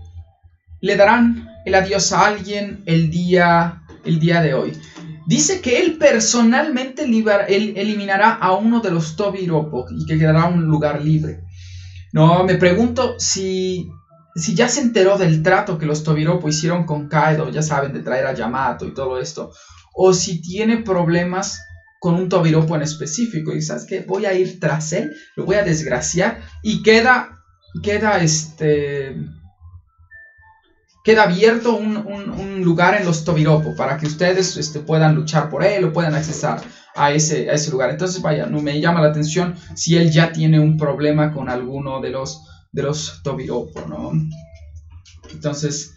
le 0.80 0.97
darán 0.97 1.49
el 1.64 1.75
adiós 1.75 2.12
a 2.12 2.26
alguien 2.26 2.83
el 2.87 3.11
día, 3.11 3.83
el 4.04 4.19
día 4.19 4.42
de 4.42 4.54
hoy. 4.54 4.73
Dice 5.26 5.61
que 5.61 5.80
él 5.80 5.99
personalmente 5.99 7.04
él 7.04 7.75
eliminará 7.76 8.33
a 8.33 8.52
uno 8.52 8.80
de 8.80 8.90
los 8.90 9.14
Tobiropo 9.14 9.87
y 9.90 10.07
que 10.07 10.19
quedará 10.19 10.47
un 10.47 10.64
lugar 10.64 11.02
libre. 11.02 11.45
No, 12.12 12.45
me 12.45 12.57
pregunto 12.57 13.14
si, 13.19 13.90
si 14.35 14.55
ya 14.55 14.69
se 14.69 14.81
enteró 14.81 15.17
del 15.17 15.43
trato 15.43 15.79
que 15.79 15.87
los 15.87 16.02
Tobiropo 16.02 16.49
hicieron 16.49 16.85
con 16.85 17.09
Kaido, 17.09 17.50
ya 17.50 17.62
saben, 17.62 17.93
de 17.93 18.00
traer 18.00 18.26
a 18.26 18.35
Yamato 18.35 18.87
y 18.87 18.95
todo 18.95 19.21
esto, 19.21 19.52
o 19.95 20.12
si 20.12 20.40
tiene 20.40 20.79
problemas 20.79 21.61
con 22.00 22.14
un 22.14 22.29
Tobiropo 22.29 22.75
en 22.75 22.83
específico. 22.83 23.52
Y 23.52 23.62
sabes 23.62 23.85
que 23.85 24.00
voy 24.00 24.26
a 24.26 24.35
ir 24.35 24.59
tras 24.59 24.93
él, 24.93 25.12
lo 25.37 25.45
voy 25.45 25.57
a 25.57 25.62
desgraciar 25.62 26.40
y 26.62 26.83
queda, 26.83 27.43
queda 27.83 28.19
este, 28.21 29.14
queda 31.02 31.25
abierto 31.25 31.76
un, 31.76 31.97
un, 31.97 32.62
lugar 32.62 32.95
en 32.95 33.07
los 33.07 33.25
Tobiropo 33.25 33.75
para 33.75 33.97
que 33.97 34.07
ustedes 34.07 34.57
este, 34.57 34.80
puedan 34.80 35.14
luchar 35.14 35.49
por 35.49 35.64
él 35.64 35.85
o 35.85 35.92
puedan 35.92 36.14
accesar 36.14 36.61
a 36.95 37.11
ese, 37.11 37.49
a 37.50 37.54
ese 37.54 37.71
lugar. 37.71 37.90
Entonces, 37.90 38.21
vaya, 38.21 38.47
no 38.47 38.61
me 38.61 38.80
llama 38.80 39.00
la 39.00 39.09
atención 39.09 39.54
si 39.75 39.97
él 39.97 40.11
ya 40.11 40.33
tiene 40.33 40.61
un 40.61 40.76
problema 40.76 41.33
con 41.33 41.49
alguno 41.49 42.00
de 42.00 42.11
los, 42.11 42.42
de 42.73 42.83
los 42.83 43.23
Tobiropo, 43.23 43.87
¿no? 43.88 44.12
Entonces, 45.33 45.95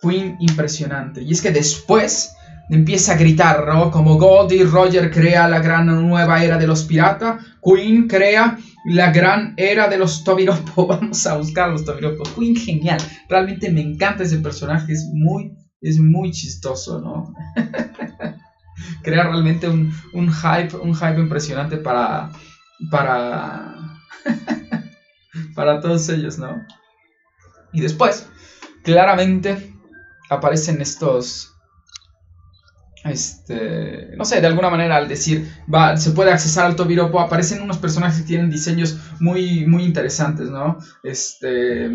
Queen 0.00 0.36
impresionante. 0.40 1.22
Y 1.22 1.32
es 1.32 1.42
que 1.42 1.50
después 1.50 2.32
empieza 2.70 3.12
a 3.12 3.16
gritar, 3.16 3.66
¿no? 3.66 3.90
Como 3.90 4.16
Goldie 4.16 4.64
Roger 4.64 5.10
crea 5.10 5.48
la 5.48 5.60
gran 5.60 5.86
nueva 5.86 6.42
era 6.42 6.56
de 6.56 6.66
los 6.66 6.84
piratas, 6.84 7.44
Queen 7.62 8.06
crea 8.06 8.58
la 8.88 9.12
gran 9.12 9.52
era 9.58 9.88
de 9.88 9.98
los 9.98 10.24
Tobiropo. 10.24 10.86
Vamos 10.88 11.26
a 11.26 11.36
buscar 11.36 11.68
a 11.68 11.72
los 11.72 11.84
Tobiropo. 11.84 12.24
Queen 12.34 12.56
genial. 12.56 12.98
Realmente 13.28 13.70
me 13.70 13.82
encanta 13.82 14.22
ese 14.22 14.38
personaje. 14.38 14.92
Es 14.92 15.06
muy, 15.12 15.54
es 15.80 15.98
muy 15.98 16.30
chistoso, 16.30 17.00
¿no? 17.00 17.34
crea 19.02 19.24
realmente 19.24 19.68
un, 19.68 19.92
un, 20.14 20.32
hype, 20.32 20.76
un 20.76 20.94
hype 20.94 21.20
impresionante 21.20 21.76
para, 21.76 22.30
para, 22.90 23.74
para 25.54 25.80
todos 25.80 26.08
ellos, 26.08 26.38
¿no? 26.38 26.64
Y 27.72 27.82
después, 27.82 28.26
claramente 28.84 29.74
aparecen 30.30 30.80
estos 30.80 31.54
este, 33.08 34.16
no 34.16 34.24
sé, 34.24 34.40
de 34.40 34.46
alguna 34.46 34.70
manera 34.70 34.96
al 34.96 35.08
decir, 35.08 35.48
va, 35.72 35.96
se 35.96 36.12
puede 36.12 36.30
accesar 36.30 36.66
al 36.66 36.76
Tobiropo, 36.76 37.20
aparecen 37.20 37.62
unos 37.62 37.78
personajes 37.78 38.20
que 38.20 38.26
tienen 38.26 38.50
diseños 38.50 38.98
muy, 39.20 39.66
muy 39.66 39.84
interesantes, 39.84 40.48
¿no? 40.48 40.78
Este, 41.02 41.88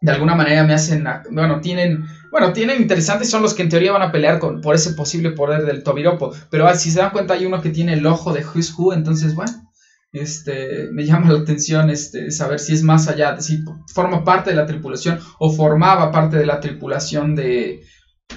de 0.00 0.12
alguna 0.12 0.34
manera 0.34 0.64
me 0.64 0.74
hacen, 0.74 1.06
bueno, 1.30 1.60
tienen, 1.60 2.04
bueno, 2.30 2.52
tienen 2.52 2.80
interesantes, 2.80 3.30
son 3.30 3.42
los 3.42 3.54
que 3.54 3.62
en 3.62 3.68
teoría 3.68 3.92
van 3.92 4.02
a 4.02 4.12
pelear 4.12 4.38
con, 4.38 4.60
por 4.60 4.74
ese 4.74 4.92
posible 4.92 5.32
poder 5.32 5.64
del 5.64 5.82
Tobiropo, 5.82 6.32
pero 6.50 6.72
si 6.74 6.90
se 6.90 7.00
dan 7.00 7.10
cuenta 7.10 7.34
hay 7.34 7.46
uno 7.46 7.60
que 7.60 7.70
tiene 7.70 7.94
el 7.94 8.06
ojo 8.06 8.32
de 8.32 8.44
Who's 8.44 8.74
Who, 8.78 8.92
entonces, 8.92 9.34
bueno, 9.34 9.68
este, 10.12 10.88
me 10.92 11.04
llama 11.04 11.32
la 11.32 11.40
atención 11.40 11.90
este, 11.90 12.30
saber 12.30 12.60
si 12.60 12.74
es 12.74 12.82
más 12.82 13.08
allá, 13.08 13.40
si 13.40 13.62
forma 13.92 14.24
parte 14.24 14.50
de 14.50 14.56
la 14.56 14.66
tripulación 14.66 15.20
o 15.38 15.52
formaba 15.52 16.10
parte 16.10 16.38
de 16.38 16.46
la 16.46 16.60
tripulación 16.60 17.34
de, 17.34 17.82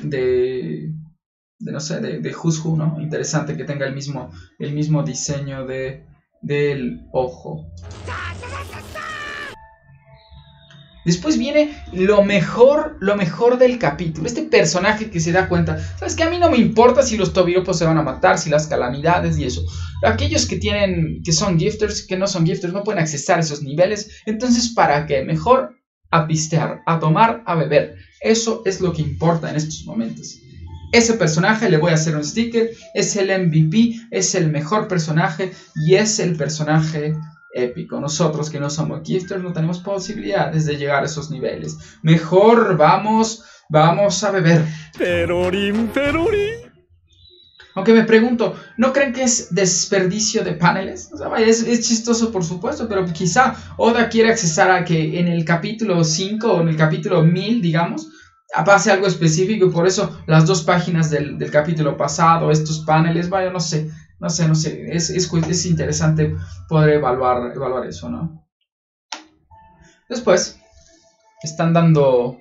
de, 0.02 0.92
de 1.62 1.72
no 1.72 1.80
sé, 1.80 2.02
de, 2.02 2.20
de 2.20 2.36
¿no? 2.78 2.98
Interesante 3.00 3.56
que 3.56 3.64
tenga 3.64 3.86
el 3.86 3.94
mismo, 3.94 4.32
el 4.60 4.74
mismo 4.74 5.04
diseño 5.04 5.66
de, 5.66 6.04
del 6.42 7.02
ojo. 7.12 7.68
Después 11.04 11.40
viene 11.40 11.76
lo 11.94 12.24
mejor, 12.24 12.98
lo 13.00 13.16
mejor 13.16 13.58
del 13.58 13.80
capítulo. 13.80 14.28
Este 14.28 14.44
personaje 14.44 15.10
que 15.10 15.20
se 15.20 15.32
da 15.32 15.50
cuenta, 15.50 15.80
sabes 15.98 16.16
que 16.16 16.24
a 16.24 16.30
mí 16.30 16.38
no 16.38 16.52
me 16.52 16.58
importa 16.58 17.02
si 17.02 17.18
los 17.18 17.34
tobiropos 17.34 17.80
se 17.80 17.86
van 17.86 17.98
a 17.98 18.04
matar, 18.04 18.38
si 18.38 18.52
las 18.52 18.68
calamidades 18.68 19.38
y 19.38 19.46
eso. 19.46 19.64
Aquellos 20.04 20.46
que 20.46 20.58
tienen, 20.58 21.22
que 21.24 21.32
son 21.32 21.58
gifters, 21.58 22.06
que 22.06 22.18
no 22.18 22.28
son 22.28 22.46
gifters, 22.46 22.74
no 22.74 22.84
pueden 22.84 23.02
accesar 23.02 23.40
esos 23.40 23.64
niveles. 23.64 24.22
Entonces, 24.28 24.70
¿para 24.70 25.08
qué? 25.08 25.24
Mejor 25.24 25.76
a 26.12 26.28
pistear, 26.28 26.82
a 26.86 27.00
tomar, 27.00 27.42
a 27.48 27.56
beber. 27.56 27.96
Eso 28.20 28.62
es 28.66 28.80
lo 28.80 28.94
que 28.94 29.02
importa 29.02 29.50
en 29.50 29.56
estos 29.56 29.84
momentos. 29.86 30.38
Ese 30.92 31.14
personaje 31.14 31.70
le 31.70 31.78
voy 31.78 31.92
a 31.92 31.96
hacer 31.96 32.16
un 32.16 32.24
sticker, 32.24 32.72
es 32.94 33.16
el 33.16 33.28
MVP, 33.48 34.08
es 34.12 34.36
el 34.36 34.52
mejor 34.52 34.88
personaje 34.88 35.54
y 35.76 35.96
es 35.96 36.20
el 36.20 36.36
personaje 36.36 37.16
épico. 37.54 38.00
Nosotros 38.00 38.50
que 38.50 38.60
no 38.60 38.70
somos 38.70 39.02
gifters 39.06 39.42
no 39.42 39.54
tenemos 39.54 39.80
posibilidades 39.80 40.66
de 40.66 40.78
llegar 40.78 41.04
a 41.04 41.06
esos 41.06 41.32
niveles. 41.32 41.78
Mejor 42.02 42.78
vamos, 42.78 43.44
vamos 43.70 44.24
a 44.24 44.32
beber. 44.32 44.66
Perorín, 44.98 45.88
perorín. 45.88 46.72
Aunque 47.74 47.94
me 47.94 48.04
pregunto, 48.04 48.56
¿no 48.78 48.92
creen 48.92 49.14
que 49.14 49.24
es 49.24 49.56
desperdicio 49.56 50.44
de 50.44 50.54
paneles? 50.54 51.10
O 51.14 51.18
sea, 51.18 51.34
es, 51.38 51.64
es, 51.64 51.88
chistoso 51.88 52.30
por 52.32 52.44
supuesto, 52.44 52.88
pero 52.90 53.06
quizá 53.06 53.56
Oda 53.78 54.10
quiere 54.10 54.30
accesar 54.30 54.70
a 54.72 54.84
que 54.84 55.18
en 55.20 55.30
el 55.30 55.46
capítulo 55.46 56.04
5 56.04 56.52
o 56.52 56.62
en 56.62 56.68
el 56.68 56.76
capítulo 56.76 57.24
1000, 57.24 57.62
digamos, 57.62 58.10
pase 58.66 58.92
algo 58.92 59.08
específico 59.08 59.66
y 59.66 59.70
por 59.70 59.88
eso 59.88 60.18
las 60.28 60.46
dos 60.46 60.64
páginas 60.64 61.10
del, 61.10 61.38
capítulo 61.52 61.98
pasado, 61.98 62.52
estos 62.52 62.80
paneles, 62.80 63.30
vaya, 63.30 63.50
no 63.50 63.60
sé, 63.60 63.90
no 64.20 64.30
sé, 64.30 64.48
no 64.48 64.56
sé, 64.56 64.96
es, 64.96 65.10
es, 65.10 65.66
interesante 65.66 66.36
poder 66.68 66.96
evaluar, 66.96 67.52
evaluar 67.56 67.88
eso, 67.88 68.10
¿no? 68.10 68.46
Después, 70.10 70.60
están 71.42 71.74
dando... 71.74 72.38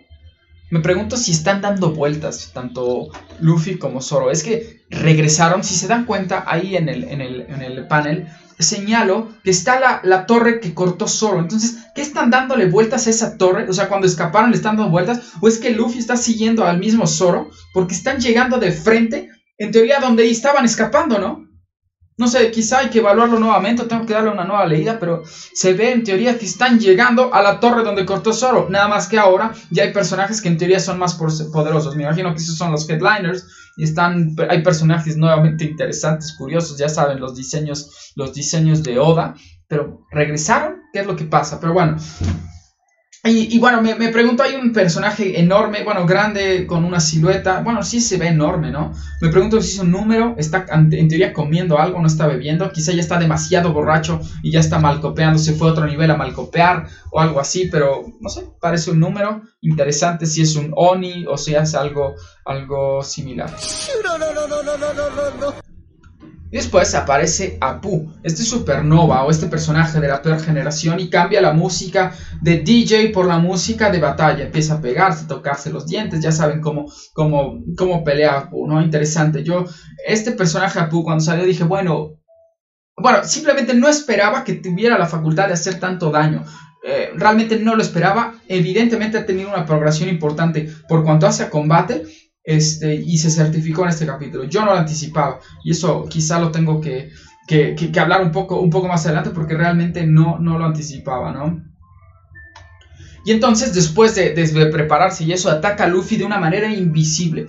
Me 0.70 0.80
pregunto 0.80 1.16
si 1.16 1.32
están 1.32 1.60
dando 1.60 1.92
vueltas 1.92 2.50
tanto 2.52 3.08
Luffy 3.40 3.76
como 3.76 4.00
Zoro. 4.00 4.30
Es 4.30 4.44
que 4.44 4.84
regresaron, 4.88 5.64
si 5.64 5.74
se 5.74 5.88
dan 5.88 6.04
cuenta, 6.04 6.44
ahí 6.46 6.76
en 6.76 6.88
el, 6.88 7.04
en 7.04 7.20
el, 7.20 7.40
en 7.40 7.62
el 7.62 7.88
panel 7.88 8.28
señalo 8.62 9.28
que 9.44 9.50
está 9.50 9.80
la, 9.80 10.00
la, 10.04 10.26
torre 10.26 10.60
que 10.60 10.74
cortó 10.74 11.08
Zoro. 11.08 11.38
Entonces, 11.38 11.78
¿qué 11.94 12.02
están 12.02 12.30
dándole 12.30 12.66
vueltas 12.66 13.06
a 13.06 13.10
esa 13.10 13.36
torre? 13.36 13.68
O 13.68 13.72
sea, 13.72 13.88
cuando 13.88 14.06
escaparon 14.06 14.50
le 14.50 14.56
están 14.56 14.76
dando 14.76 14.90
vueltas. 14.90 15.32
¿O 15.40 15.48
es 15.48 15.58
que 15.58 15.70
Luffy 15.70 15.98
está 15.98 16.16
siguiendo 16.16 16.64
al 16.64 16.78
mismo 16.78 17.06
Zoro? 17.06 17.50
Porque 17.72 17.94
están 17.94 18.20
llegando 18.20 18.58
de 18.58 18.72
frente, 18.72 19.28
en 19.58 19.70
teoría, 19.70 20.00
donde 20.00 20.28
estaban 20.28 20.64
escapando, 20.64 21.18
¿no? 21.18 21.50
No 22.20 22.28
sé, 22.28 22.50
quizá 22.50 22.80
hay 22.80 22.90
que 22.90 22.98
evaluarlo 22.98 23.38
nuevamente, 23.38 23.84
tengo 23.84 24.04
que 24.04 24.12
darle 24.12 24.28
una 24.28 24.44
nueva 24.44 24.66
leída, 24.66 24.98
pero 25.00 25.22
se 25.24 25.72
ve 25.72 25.92
en 25.92 26.04
teoría 26.04 26.38
que 26.38 26.44
están 26.44 26.78
llegando 26.78 27.32
a 27.32 27.40
la 27.40 27.60
torre 27.60 27.82
donde 27.82 28.04
cortó 28.04 28.34
Zoro. 28.34 28.68
Nada 28.68 28.88
más 28.88 29.06
que 29.06 29.18
ahora 29.18 29.54
ya 29.70 29.84
hay 29.84 29.92
personajes 29.94 30.42
que 30.42 30.48
en 30.48 30.58
teoría 30.58 30.80
son 30.80 30.98
más 30.98 31.14
poderosos. 31.14 31.96
Me 31.96 32.02
imagino 32.02 32.34
que 32.34 32.42
esos 32.42 32.58
son 32.58 32.72
los 32.72 32.86
headliners 32.90 33.46
y 33.76 33.84
están, 33.84 34.34
hay 34.48 34.62
personajes 34.62 35.16
nuevamente 35.16 35.64
interesantes, 35.64 36.34
curiosos, 36.36 36.78
ya 36.78 36.88
saben, 36.88 37.20
los 37.20 37.36
diseños, 37.36 38.12
los 38.16 38.34
diseños 38.34 38.82
de 38.82 38.98
Oda. 38.98 39.34
Pero 39.68 40.06
regresaron, 40.10 40.82
¿qué 40.92 41.00
es 41.00 41.06
lo 41.06 41.16
que 41.16 41.24
pasa? 41.24 41.60
Pero 41.60 41.72
bueno, 41.72 41.96
y, 43.22 43.58
bueno, 43.58 43.82
me, 43.82 44.08
pregunto, 44.08 44.42
hay 44.42 44.54
un 44.54 44.72
personaje 44.72 45.38
enorme, 45.38 45.84
bueno, 45.84 46.06
grande, 46.06 46.66
con 46.66 46.86
una 46.86 47.00
silueta, 47.00 47.60
bueno, 47.60 47.82
sí 47.82 48.00
se 48.00 48.16
ve 48.16 48.28
enorme, 48.28 48.70
¿no? 48.70 48.92
Me 49.20 49.28
pregunto 49.28 49.60
si 49.60 49.72
es 49.74 49.78
un 49.78 49.90
número, 49.90 50.34
está 50.38 50.64
en 50.70 51.08
teoría 51.08 51.34
comiendo 51.34 51.78
algo, 51.78 52.00
no 52.00 52.06
está 52.06 52.26
bebiendo, 52.26 52.72
quizá 52.72 52.92
ya 52.92 53.00
está 53.00 53.18
demasiado 53.18 53.74
borracho 53.74 54.20
y 54.42 54.50
ya 54.50 54.60
está 54.60 54.78
malcopeando, 54.78 55.38
se 55.38 55.52
fue 55.52 55.68
a 55.68 55.72
otro 55.72 55.86
nivel 55.86 56.10
a 56.10 56.16
malcopear 56.16 56.86
o 57.10 57.20
algo 57.20 57.40
así, 57.40 57.68
pero 57.70 58.06
no 58.20 58.30
sé, 58.30 58.46
parece 58.58 58.90
un 58.90 59.00
número 59.00 59.42
interesante 59.60 60.24
si 60.24 60.40
es 60.40 60.56
un 60.56 60.72
Oni 60.74 61.26
o 61.28 61.36
si 61.36 61.54
es 61.54 61.74
algo, 61.74 62.14
algo 62.46 63.02
similar. 63.02 63.54
No, 64.02 64.16
no, 64.16 64.32
no, 64.32 64.48
no, 64.48 64.62
no, 64.62 64.94
no, 64.94 65.40
no. 65.40 65.69
Y 66.52 66.56
después 66.56 66.94
aparece 66.96 67.58
Apu, 67.60 68.12
este 68.24 68.42
supernova 68.42 69.24
o 69.24 69.30
este 69.30 69.46
personaje 69.46 70.00
de 70.00 70.08
la 70.08 70.20
peor 70.20 70.40
generación 70.40 70.98
y 70.98 71.08
cambia 71.08 71.40
la 71.40 71.52
música 71.52 72.12
de 72.40 72.58
DJ 72.58 73.10
por 73.10 73.26
la 73.26 73.38
música 73.38 73.90
de 73.90 74.00
batalla. 74.00 74.44
Empieza 74.44 74.74
a 74.74 74.80
pegarse, 74.80 75.26
tocarse 75.26 75.70
los 75.70 75.86
dientes, 75.86 76.20
ya 76.20 76.32
saben 76.32 76.60
cómo, 76.60 76.90
cómo, 77.14 77.62
cómo 77.76 78.02
pelea 78.02 78.38
Apu, 78.38 78.66
¿no? 78.66 78.82
Interesante. 78.82 79.44
Yo, 79.44 79.64
este 80.04 80.32
personaje 80.32 80.80
Apu 80.80 81.04
cuando 81.04 81.22
salió 81.22 81.44
dije, 81.44 81.62
bueno, 81.62 82.20
bueno, 82.96 83.22
simplemente 83.24 83.72
no 83.74 83.88
esperaba 83.88 84.42
que 84.42 84.54
tuviera 84.54 84.98
la 84.98 85.06
facultad 85.06 85.46
de 85.46 85.54
hacer 85.54 85.78
tanto 85.78 86.10
daño. 86.10 86.44
Eh, 86.82 87.10
realmente 87.14 87.58
no 87.58 87.76
lo 87.76 87.82
esperaba. 87.82 88.34
Evidentemente 88.48 89.18
ha 89.18 89.26
tenido 89.26 89.50
una 89.50 89.66
progresión 89.66 90.08
importante 90.08 90.68
por 90.88 91.04
cuanto 91.04 91.26
hace 91.26 91.48
combate 91.48 92.04
este, 92.44 92.94
y 92.94 93.18
se 93.18 93.30
certificó 93.30 93.82
en 93.82 93.90
este 93.90 94.06
capítulo. 94.06 94.44
Yo 94.44 94.64
no 94.64 94.72
lo 94.72 94.78
anticipaba 94.78 95.40
y 95.64 95.72
eso 95.72 96.06
quizá 96.08 96.38
lo 96.40 96.50
tengo 96.50 96.80
que, 96.80 97.10
hablar 97.98 98.22
un 98.22 98.32
poco, 98.32 98.60
un 98.60 98.70
poco 98.70 98.88
más 98.88 99.04
adelante 99.06 99.30
porque 99.30 99.54
realmente 99.54 100.06
no, 100.06 100.38
no 100.38 100.58
lo 100.58 100.64
anticipaba, 100.64 101.32
¿no? 101.32 101.64
Y 103.24 103.32
entonces, 103.32 103.74
después 103.74 104.14
de, 104.14 104.32
de, 104.32 104.66
prepararse 104.66 105.24
y 105.24 105.32
eso, 105.32 105.50
ataca 105.50 105.84
a 105.84 105.88
Luffy 105.88 106.16
de 106.16 106.24
una 106.24 106.38
manera 106.38 106.72
invisible. 106.72 107.46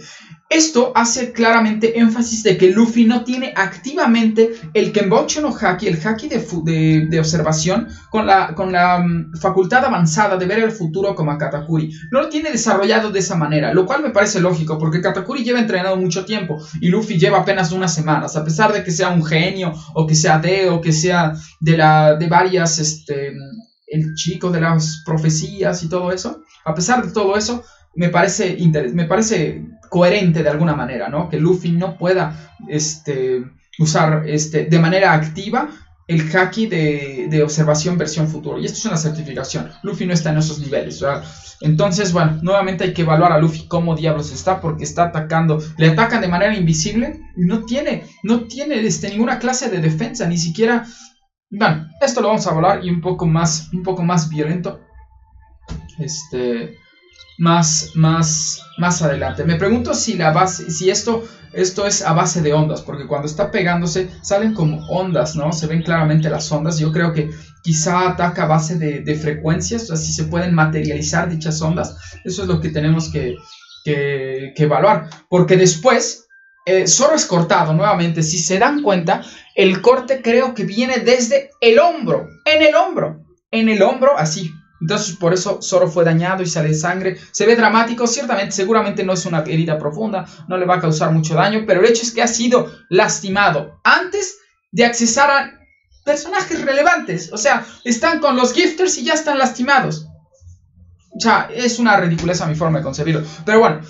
Esto 0.51 0.91
hace 0.95 1.31
claramente 1.31 1.97
énfasis 1.97 2.43
de 2.43 2.57
que 2.57 2.71
Luffy 2.71 3.05
no 3.05 3.23
tiene 3.23 3.53
activamente 3.55 4.51
el 4.73 4.91
Kenbocho 4.91 5.39
no 5.39 5.55
Haki, 5.55 5.87
el 5.87 6.05
Haki 6.05 6.27
de, 6.27 7.19
observación, 7.19 7.87
con 8.09 8.27
la, 8.27 8.53
con 8.53 8.73
la 8.73 8.99
mm, 8.99 9.37
facultad 9.39 9.85
avanzada 9.85 10.35
de 10.35 10.45
ver 10.45 10.59
el 10.59 10.71
futuro 10.71 11.15
como 11.15 11.31
a 11.31 11.37
Katakuri. 11.37 11.93
No 12.11 12.23
lo 12.23 12.27
tiene 12.27 12.51
desarrollado 12.51 13.11
de 13.11 13.19
esa 13.19 13.37
manera, 13.37 13.73
lo 13.73 13.85
cual 13.85 14.03
me 14.03 14.09
parece 14.09 14.41
lógico, 14.41 14.77
porque 14.77 14.99
Katakuri 14.99 15.45
lleva 15.45 15.61
entrenado 15.61 15.95
mucho 15.95 16.25
tiempo 16.25 16.57
y 16.81 16.89
Luffy 16.89 17.17
lleva 17.17 17.39
apenas 17.39 17.71
unas 17.71 17.95
semanas, 17.95 18.35
a 18.35 18.43
pesar 18.43 18.73
de 18.73 18.83
que 18.83 18.91
sea 18.91 19.07
un 19.07 19.23
genio, 19.23 19.71
o 19.93 20.05
que 20.05 20.15
sea 20.15 20.37
de, 20.39 20.69
o 20.69 20.81
que 20.81 20.91
sea 20.91 21.31
de, 21.61 21.77
la, 21.77 22.15
de 22.15 22.27
varias, 22.27 22.77
este, 22.77 23.31
el 23.87 24.15
chico 24.15 24.51
de 24.51 24.59
las 24.59 25.01
profecías 25.05 25.81
y 25.83 25.87
todo 25.87 26.11
eso. 26.11 26.41
A 26.65 26.75
pesar 26.75 27.05
de 27.05 27.13
todo 27.13 27.37
eso, 27.37 27.63
me 27.95 28.09
parece, 28.09 28.57
me 28.93 29.05
parece 29.05 29.65
coherente 29.89 30.43
de 30.43 30.49
alguna 30.49 30.75
manera, 30.75 31.09
¿no? 31.09 31.29
Que 31.29 31.39
Luffy 31.39 31.71
no 31.71 31.97
pueda 31.97 32.55
este, 32.67 33.43
usar 33.79 34.23
este, 34.25 34.65
de 34.65 34.79
manera 34.79 35.13
activa 35.13 35.69
el 36.07 36.35
haki 36.35 36.67
de, 36.67 37.27
de, 37.29 37.43
observación 37.43 37.97
versión 37.97 38.27
futuro. 38.27 38.59
Y 38.59 38.65
esto 38.65 38.77
es 38.77 38.85
una 38.85 38.97
certificación. 38.97 39.71
Luffy 39.83 40.05
no 40.05 40.13
está 40.13 40.31
en 40.31 40.37
esos 40.37 40.59
niveles. 40.59 41.01
Entonces, 41.61 42.11
bueno, 42.11 42.39
nuevamente 42.41 42.83
hay 42.83 42.93
que 42.93 43.03
evaluar 43.03 43.31
a 43.31 43.37
Luffy 43.37 43.67
cómo 43.67 43.95
diablos 43.95 44.31
está, 44.31 44.59
porque 44.59 44.83
está 44.83 45.05
atacando. 45.05 45.61
Le 45.77 45.89
atacan 45.89 46.21
de 46.21 46.27
manera 46.27 46.55
invisible 46.55 47.21
y 47.37 47.45
no 47.45 47.63
tiene, 47.65 48.03
no 48.23 48.41
tiene 48.41 48.85
este, 48.85 49.09
ninguna 49.09 49.39
clase 49.39 49.69
de 49.69 49.79
defensa, 49.79 50.25
ni 50.27 50.37
siquiera. 50.37 50.85
Bueno, 51.49 51.87
esto 52.01 52.21
lo 52.21 52.29
vamos 52.29 52.45
a 52.47 52.51
evaluar 52.51 52.83
y 52.83 52.89
un 52.89 52.99
poco 52.99 53.25
más, 53.25 53.69
un 53.71 53.83
poco 53.83 54.03
más 54.03 54.27
violento. 54.29 54.81
Este. 55.97 56.77
Más, 57.41 57.91
más, 57.95 58.61
más 58.77 59.01
adelante. 59.01 59.43
Me 59.43 59.55
pregunto 59.55 59.95
si 59.95 60.13
la 60.13 60.31
base, 60.31 60.69
si 60.69 60.91
esto 60.91 61.23
esto 61.53 61.85
es 61.85 62.01
a 62.01 62.13
base 62.13 62.41
de 62.41 62.53
ondas, 62.53 62.81
porque 62.81 63.07
cuando 63.07 63.27
está 63.27 63.51
pegándose 63.51 64.09
salen 64.21 64.53
como 64.53 64.85
ondas, 64.87 65.35
¿no? 65.35 65.51
Se 65.51 65.67
ven 65.67 65.83
claramente 65.83 66.29
las 66.29 66.49
ondas. 66.51 66.79
Yo 66.79 66.91
creo 66.91 67.11
que 67.11 67.29
quizá 67.61 68.09
ataca 68.09 68.43
a 68.43 68.47
base 68.47 68.77
de, 68.77 69.15
frecuencias, 69.15 69.87
si 69.87 70.13
se 70.13 70.25
pueden 70.25 70.55
materializar 70.55 71.29
dichas 71.29 71.61
ondas. 71.61 71.97
Eso 72.23 72.43
es 72.43 72.47
lo 72.47 72.61
que 72.61 72.69
tenemos 72.69 73.11
que, 73.11 73.35
evaluar. 73.85 75.09
Porque 75.29 75.57
después, 75.57 76.27
eh, 76.65 76.87
solo 76.87 77.15
es 77.15 77.25
cortado 77.25 77.73
nuevamente. 77.73 78.23
Si 78.23 78.37
se 78.37 78.57
dan 78.57 78.81
cuenta, 78.81 79.21
el 79.55 79.81
corte 79.81 80.21
creo 80.21 80.53
que 80.53 80.63
viene 80.63 80.99
desde 80.99 81.49
el 81.59 81.79
hombro, 81.79 82.27
en 82.45 82.61
el 82.61 82.75
hombro, 82.75 83.25
en 83.51 83.67
el 83.67 83.81
hombro, 83.81 84.17
así, 84.17 84.51
entonces 84.81 85.15
por 85.15 85.33
eso 85.33 85.61
Zoro 85.61 85.89
fue 85.89 86.03
dañado 86.03 86.41
y 86.41 86.47
sale 86.47 86.73
sangre. 86.73 87.17
Se 87.31 87.45
ve 87.45 87.55
dramático, 87.55 88.07
ciertamente, 88.07 88.51
seguramente 88.51 89.03
no 89.03 89.13
es 89.13 89.25
una 89.25 89.39
herida 89.39 89.77
profunda, 89.77 90.25
no 90.47 90.57
le 90.57 90.65
va 90.65 90.75
a 90.75 90.81
causar 90.81 91.11
mucho 91.11 91.35
daño, 91.35 91.63
pero 91.67 91.81
el 91.81 91.85
hecho 91.85 92.01
es 92.01 92.11
que 92.11 92.23
ha 92.23 92.27
sido 92.27 92.71
lastimado 92.89 93.79
antes 93.83 94.39
de 94.71 94.85
accesar 94.85 95.29
a 95.29 95.59
personajes 96.03 96.61
relevantes. 96.61 97.31
O 97.31 97.37
sea, 97.37 97.65
están 97.83 98.19
con 98.19 98.35
los 98.35 98.53
gifters 98.53 98.97
y 98.97 99.03
ya 99.03 99.13
están 99.13 99.37
lastimados. 99.37 100.07
O 101.15 101.19
sea, 101.19 101.49
es 101.53 101.77
una 101.77 101.97
ridiculez 101.97 102.41
a 102.41 102.47
mi 102.47 102.55
forma 102.55 102.79
de 102.79 102.83
concebirlo. 102.83 103.23
Pero 103.45 103.59
bueno, 103.59 103.81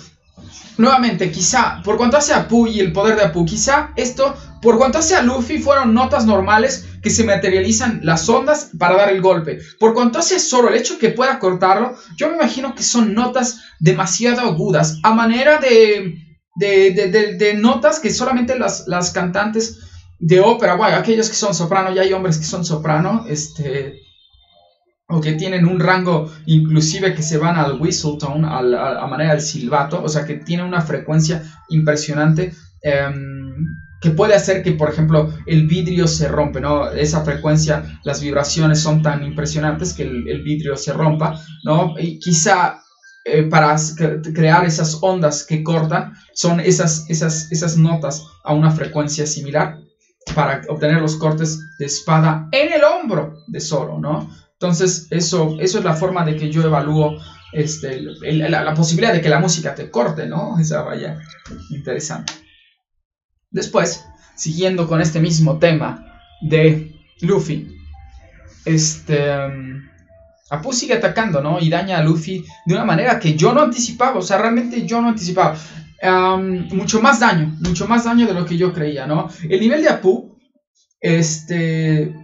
nuevamente, 0.76 1.30
quizá, 1.30 1.80
por 1.82 1.96
cuanto 1.96 2.18
hace 2.18 2.34
Apu 2.34 2.66
y 2.66 2.80
el 2.80 2.92
poder 2.92 3.16
de 3.16 3.24
Apu, 3.24 3.46
quizá 3.46 3.92
esto, 3.96 4.36
por 4.62 4.78
cuanto 4.78 4.98
hace 4.98 5.16
a 5.16 5.22
Luffy, 5.22 5.58
fueron 5.58 5.92
notas 5.92 6.24
normales 6.24 6.88
que 7.02 7.10
se 7.10 7.24
materializan 7.24 8.00
las 8.04 8.28
ondas 8.28 8.70
para 8.78 8.96
dar 8.96 9.10
el 9.10 9.20
golpe. 9.20 9.58
Por 9.80 9.92
cuanto 9.92 10.20
hace 10.20 10.38
solo 10.38 10.68
el 10.68 10.76
hecho 10.76 10.98
que 10.98 11.10
pueda 11.10 11.40
cortarlo, 11.40 11.96
yo 12.16 12.28
me 12.28 12.36
imagino 12.36 12.74
que 12.74 12.84
son 12.84 13.12
notas 13.12 13.60
demasiado 13.80 14.40
agudas, 14.40 15.00
a 15.02 15.12
manera 15.12 15.58
de, 15.58 16.14
de, 16.54 17.54
notas 17.58 17.98
que 17.98 18.10
solamente 18.10 18.56
las, 18.56 18.86
las 18.86 19.10
cantantes 19.10 19.80
de 20.20 20.40
ópera, 20.40 20.76
bueno, 20.76 20.96
aquellos 20.96 21.28
que 21.28 21.34
son 21.34 21.54
soprano, 21.54 21.92
ya 21.92 22.02
hay 22.02 22.12
hombres 22.12 22.38
que 22.38 22.44
son 22.44 22.64
soprano, 22.64 23.24
este, 23.28 24.00
o 25.08 25.20
que 25.20 25.32
tienen 25.32 25.66
un 25.66 25.80
rango 25.80 26.30
inclusive 26.46 27.14
que 27.14 27.22
se 27.22 27.36
van 27.36 27.56
al 27.56 27.80
whistle 27.80 28.16
tone, 28.18 28.46
a, 28.48 29.06
manera 29.08 29.32
del 29.32 29.42
silbato, 29.42 30.00
o 30.00 30.08
sea 30.08 30.24
que 30.24 30.36
tiene 30.36 30.62
una 30.62 30.80
frecuencia 30.80 31.42
impresionante. 31.68 32.54
Em, 32.80 33.41
que 34.02 34.10
puede 34.10 34.34
hacer 34.34 34.62
que, 34.64 34.72
por 34.72 34.90
ejemplo, 34.90 35.32
el 35.46 35.68
vidrio 35.68 36.08
se 36.08 36.26
rompe, 36.26 36.60
¿no? 36.60 36.90
Esa 36.90 37.24
frecuencia, 37.24 38.00
las 38.02 38.20
vibraciones 38.20 38.80
son 38.80 39.00
tan 39.00 39.22
impresionantes 39.22 39.94
que 39.94 40.02
el, 40.02 40.42
vidrio 40.42 40.76
se 40.76 40.92
rompa, 40.92 41.40
¿no? 41.64 41.94
Y 41.96 42.18
quizá 42.18 42.82
eh, 43.24 43.44
para 43.44 43.76
crear 44.34 44.64
esas 44.64 44.98
ondas 45.00 45.44
que 45.44 45.62
cortan, 45.62 46.14
son 46.34 46.58
esas, 46.58 47.08
esas, 47.08 47.50
esas 47.52 47.76
notas 47.76 48.26
a 48.42 48.52
una 48.52 48.72
frecuencia 48.72 49.24
similar 49.24 49.78
para 50.34 50.62
obtener 50.68 51.00
los 51.00 51.16
cortes 51.16 51.60
de 51.78 51.86
espada 51.86 52.48
en 52.50 52.72
el 52.72 52.82
hombro 52.82 53.44
de 53.46 53.60
Zoro, 53.60 54.00
¿no? 54.00 54.28
Entonces, 54.54 55.06
eso, 55.10 55.56
eso 55.60 55.78
es 55.78 55.84
la 55.84 55.94
forma 55.94 56.24
de 56.24 56.36
que 56.36 56.50
yo 56.50 56.62
evalúo 56.62 57.16
este, 57.52 58.00
la, 58.00 58.64
la, 58.64 58.74
posibilidad 58.74 59.12
de 59.12 59.20
que 59.20 59.28
la 59.28 59.38
música 59.38 59.74
te 59.74 59.90
corte, 59.90 60.26
¿no? 60.26 60.58
Esa 60.58 60.82
vaya 60.82 61.20
interesante. 61.70 62.41
Después, 63.52 64.04
siguiendo 64.34 64.88
con 64.88 65.00
este 65.00 65.20
mismo 65.20 65.58
tema 65.58 66.04
de 66.40 66.92
Luffy, 67.20 67.68
este... 68.64 69.36
Um, 69.46 69.82
Apu 70.50 70.70
sigue 70.74 70.92
atacando, 70.92 71.40
¿no? 71.40 71.58
Y 71.60 71.70
daña 71.70 71.96
a 71.96 72.02
Luffy 72.02 72.44
de 72.66 72.74
una 72.74 72.84
manera 72.84 73.18
que 73.18 73.34
yo 73.34 73.54
no 73.54 73.62
anticipaba, 73.62 74.18
o 74.18 74.22
sea, 74.22 74.36
realmente 74.36 74.86
yo 74.86 75.00
no 75.00 75.08
anticipaba. 75.08 75.56
Mucho 76.72 77.00
más 77.00 77.20
daño, 77.20 77.56
mucho 77.60 77.86
más 77.86 78.04
daño 78.04 78.26
de 78.26 78.34
lo 78.34 78.44
que 78.44 78.58
yo 78.58 78.72
creía, 78.72 79.06
¿no? 79.06 79.30
El 79.48 79.60
nivel 79.60 79.82
de 79.82 79.88
Apu, 79.88 80.36
este... 81.00 82.14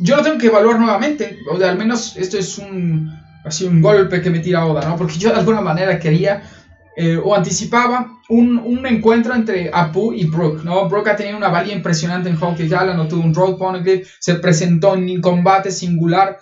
Yo 0.00 0.16
lo 0.16 0.22
tengo 0.24 0.38
que 0.38 0.48
evaluar 0.48 0.80
nuevamente, 0.80 1.38
o 1.48 1.56
de 1.56 1.68
al 1.68 1.78
menos 1.78 2.16
esto 2.16 2.36
es 2.36 2.58
un, 2.58 3.12
así 3.44 3.64
un 3.64 3.80
golpe 3.80 4.20
que 4.20 4.30
me 4.30 4.40
tira 4.40 4.66
Oda, 4.66 4.88
¿no? 4.88 4.96
Porque 4.96 5.18
yo 5.18 5.30
de 5.30 5.38
alguna 5.38 5.60
manera 5.60 6.00
quería 6.00 6.42
eh, 6.96 7.16
o 7.16 7.34
anticipaba 7.34 8.20
un, 8.28 8.86
encuentro 8.86 9.34
entre 9.34 9.70
Apu 9.72 10.12
y 10.12 10.26
Brook, 10.26 10.62
¿no? 10.64 10.88
Brook 10.88 11.08
ha 11.08 11.16
tenido 11.16 11.36
una 11.36 11.48
valía 11.48 11.74
impresionante 11.74 12.28
en 12.28 12.36
Honky 12.40 12.64
Island, 12.64 12.96
no 12.96 13.08
tuvo 13.08 13.24
un 13.24 13.34
Road 13.34 13.56
Poneglyph, 13.56 14.06
se 14.20 14.36
presentó 14.36 14.94
en 14.94 15.10
un 15.10 15.20
combate 15.20 15.70
singular 15.70 16.38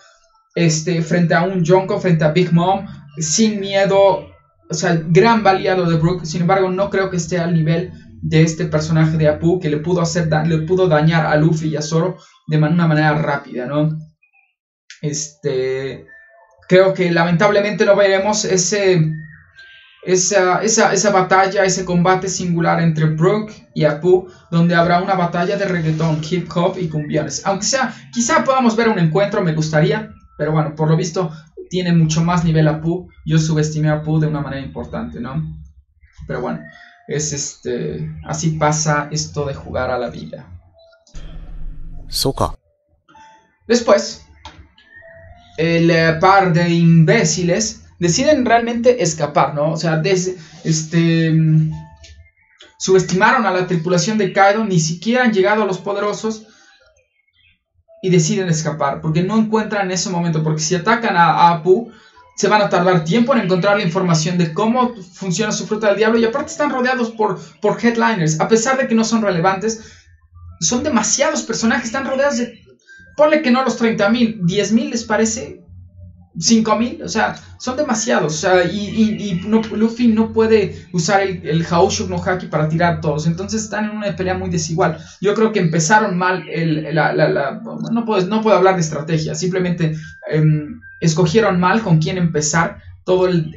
este, 0.54 1.00
frente 1.00 1.34
a 1.34 1.42
un 1.42 1.64
Jonko, 1.64 1.98
frente 1.98 2.24
a 2.24 2.32
Big 2.32 2.52
Mom, 2.52 2.86
sin 3.16 3.60
miedo, 3.60 4.26
o 4.68 4.74
sea, 4.74 5.00
gran 5.06 5.42
valiado 5.42 5.88
de 5.88 5.96
Brook, 5.96 6.24
sin 6.24 6.42
embargo 6.42 6.70
no 6.70 6.90
creo 6.90 7.08
que 7.08 7.16
esté 7.16 7.38
al 7.38 7.54
nivel 7.54 7.92
de 8.20 8.42
este 8.42 8.66
personaje 8.66 9.16
de 9.16 9.28
Apu 9.28 9.58
que 9.58 9.70
le 9.70 9.78
pudo 9.78 10.00
hacer 10.00 10.28
le 10.46 10.58
pudo 10.58 10.86
dañar 10.86 11.26
a 11.26 11.36
Luffy 11.36 11.68
y 11.68 11.76
a 11.76 11.82
Zoro 11.82 12.18
de 12.46 12.58
una 12.58 12.86
manera 12.86 13.14
rápida, 13.14 13.66
¿no? 13.66 13.98
Este 15.00 16.04
creo 16.68 16.94
que 16.94 17.10
lamentablemente 17.10 17.84
no 17.84 17.96
veremos 17.96 18.44
ese 18.44 19.12
esa, 20.02 20.62
esa, 20.62 20.92
esa, 20.92 21.10
batalla, 21.10 21.64
ese 21.64 21.84
combate 21.84 22.28
singular 22.28 22.80
entre 22.80 23.06
Brooke 23.06 23.68
y 23.74 23.84
Apu, 23.84 24.28
donde 24.50 24.74
habrá 24.74 25.00
una 25.00 25.14
batalla 25.14 25.56
de 25.56 25.64
reggaetón, 25.64 26.20
hip 26.28 26.50
hop 26.54 26.76
y 26.78 26.88
cumbiones. 26.88 27.42
Aunque 27.46 27.66
sea, 27.66 27.94
quizá 28.12 28.42
podamos 28.42 28.74
ver 28.76 28.88
un 28.88 28.98
encuentro, 28.98 29.42
me 29.42 29.54
gustaría, 29.54 30.12
pero 30.36 30.52
bueno, 30.52 30.74
por 30.74 30.88
lo 30.88 30.96
visto 30.96 31.30
tiene 31.70 31.92
mucho 31.92 32.22
más 32.22 32.44
nivel 32.44 32.68
Apu. 32.68 33.08
Yo 33.24 33.38
subestimé 33.38 33.88
a 33.88 33.94
Apu 33.94 34.18
de 34.18 34.26
una 34.26 34.40
manera 34.40 34.62
importante, 34.62 35.20
¿no? 35.20 35.42
Pero 36.26 36.40
bueno, 36.40 36.60
es 37.06 37.32
este, 37.32 38.10
así 38.26 38.50
pasa 38.50 39.08
esto 39.10 39.46
de 39.46 39.54
jugar 39.54 39.90
a 39.90 39.98
la 39.98 40.10
vida. 40.10 40.46
Soka. 42.08 42.54
Después, 43.66 44.26
el 45.56 45.90
eh, 45.90 46.18
par 46.20 46.52
de 46.52 46.68
imbéciles 46.68 47.81
deciden 48.02 48.44
realmente 48.44 49.00
escapar, 49.00 49.54
¿no? 49.54 49.70
O 49.70 49.76
sea, 49.76 50.02
este, 50.64 51.32
subestimaron 52.76 53.46
a 53.46 53.52
la 53.52 53.68
tripulación 53.68 54.18
de 54.18 54.32
Kaido, 54.32 54.64
ni 54.64 54.80
siquiera 54.80 55.22
han 55.22 55.32
llegado 55.32 55.62
a 55.62 55.66
los 55.66 55.78
poderosos 55.78 56.48
y 58.02 58.10
deciden 58.10 58.48
escapar, 58.48 59.00
porque 59.00 59.22
no 59.22 59.38
encuentran 59.38 59.86
en 59.86 59.92
ese 59.92 60.10
momento, 60.10 60.42
porque 60.42 60.62
si 60.62 60.74
atacan 60.74 61.16
a, 61.16 61.50
Apu, 61.50 61.92
se 62.36 62.48
van 62.48 62.60
a 62.60 62.68
tardar 62.68 63.04
tiempo 63.04 63.34
en 63.34 63.42
encontrar 63.42 63.76
la 63.76 63.84
información 63.84 64.36
de 64.36 64.52
cómo 64.52 64.96
funciona 65.14 65.52
su 65.52 65.68
fruta 65.68 65.86
del 65.86 65.98
diablo 65.98 66.18
y 66.18 66.24
aparte 66.24 66.50
están 66.50 66.70
rodeados 66.70 67.10
por, 67.10 67.38
por 67.60 67.78
headliners, 67.80 68.40
a 68.40 68.48
pesar 68.48 68.78
de 68.78 68.88
que 68.88 68.96
no 68.96 69.04
son 69.04 69.22
relevantes, 69.22 69.92
son 70.58 70.82
demasiados 70.82 71.44
personajes, 71.44 71.86
están 71.86 72.04
rodeados 72.04 72.38
de, 72.38 72.64
ponle 73.16 73.42
que 73.42 73.52
no 73.52 73.62
los 73.62 73.80
30.000, 73.80 74.40
10.000 74.40 74.90
les 74.90 75.04
parece 75.04 75.61
5000, 76.38 77.02
o 77.02 77.08
sea, 77.08 77.34
son 77.58 77.76
demasiados. 77.76 78.34
O 78.34 78.36
sea, 78.36 78.64
y, 78.64 79.40
Luffy 79.42 80.08
no 80.08 80.32
puede 80.32 80.86
usar 80.92 81.22
el, 81.22 81.46
el 81.46 81.64
Haoshu 81.64 82.08
no 82.08 82.22
Haki 82.22 82.46
para 82.46 82.68
tirar 82.68 83.00
todos. 83.00 83.26
Entonces 83.26 83.62
están 83.62 83.84
en 83.84 83.96
una 83.96 84.16
pelea 84.16 84.34
muy 84.34 84.50
desigual. 84.50 84.98
Yo 85.20 85.34
creo 85.34 85.52
que 85.52 85.60
empezaron 85.60 86.16
mal. 86.16 86.48
El, 86.48 86.88
no, 87.92 88.04
puedo, 88.04 88.26
no 88.26 88.42
puedo 88.42 88.56
hablar 88.56 88.76
de 88.76 88.80
estrategia, 88.80 89.34
simplemente 89.34 89.94
em, 90.30 90.80
escogieron 91.00 91.60
mal 91.60 91.82
con 91.82 91.98
quién 91.98 92.16
empezar 92.18 92.82
todo 93.04 93.26
el, 93.26 93.54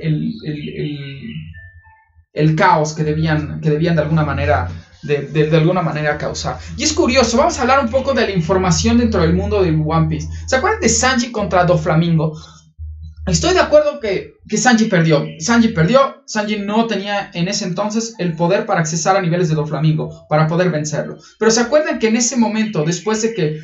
el, 2.34 2.56
caos 2.56 2.94
que 2.94 3.04
debían, 3.04 3.62
que 3.62 3.70
debían 3.70 3.96
de 3.96 4.02
alguna 4.02 4.24
manera. 4.24 4.70
De, 5.02 5.22
de, 5.22 5.56
alguna 5.56 5.84
manera 5.84 6.18
causar. 6.18 6.58
Y 6.78 6.84
es 6.84 6.92
curioso, 6.92 7.38
vamos 7.38 7.60
a 7.60 7.62
hablar 7.62 7.80
un 7.80 7.92
poco 7.92 8.16
de 8.16 8.26
la 8.26 8.32
información 8.32 8.98
dentro 8.98 9.22
del 9.22 9.36
mundo 9.36 9.62
del 9.62 9.80
One 9.86 10.08
Piece. 10.08 10.28
¿Se 10.48 10.56
acuerdan 10.56 10.82
de 10.82 10.90
Sanji 10.90 11.32
contra 11.32 11.64
Doflamingo? 11.64 12.36
Estoy 13.28 13.56
de 13.56 13.60
acuerdo 13.60 14.00
que, 14.00 14.36
que, 14.48 14.58
Sanji 14.58 14.86
perdió. 14.86 15.26
Sanji 15.40 15.70
perdió. 15.70 16.24
Sanji 16.28 16.58
no 16.60 16.86
tenía 16.86 17.32
en 17.34 17.48
ese 17.48 17.66
entonces 17.66 18.14
el 18.20 18.36
poder 18.36 18.66
para 18.68 18.82
accesar 18.82 19.18
a 19.18 19.22
niveles 19.22 19.50
de 19.50 19.56
Doflamingo, 19.56 20.28
para 20.30 20.48
poder 20.48 20.70
vencerlo. 20.70 21.18
Pero 21.40 21.50
se 21.50 21.62
acuerdan 21.62 21.98
que 21.98 22.08
en 22.08 22.18
ese 22.18 22.38
momento, 22.38 22.84
después 22.84 23.22
de 23.24 23.34
que. 23.34 23.60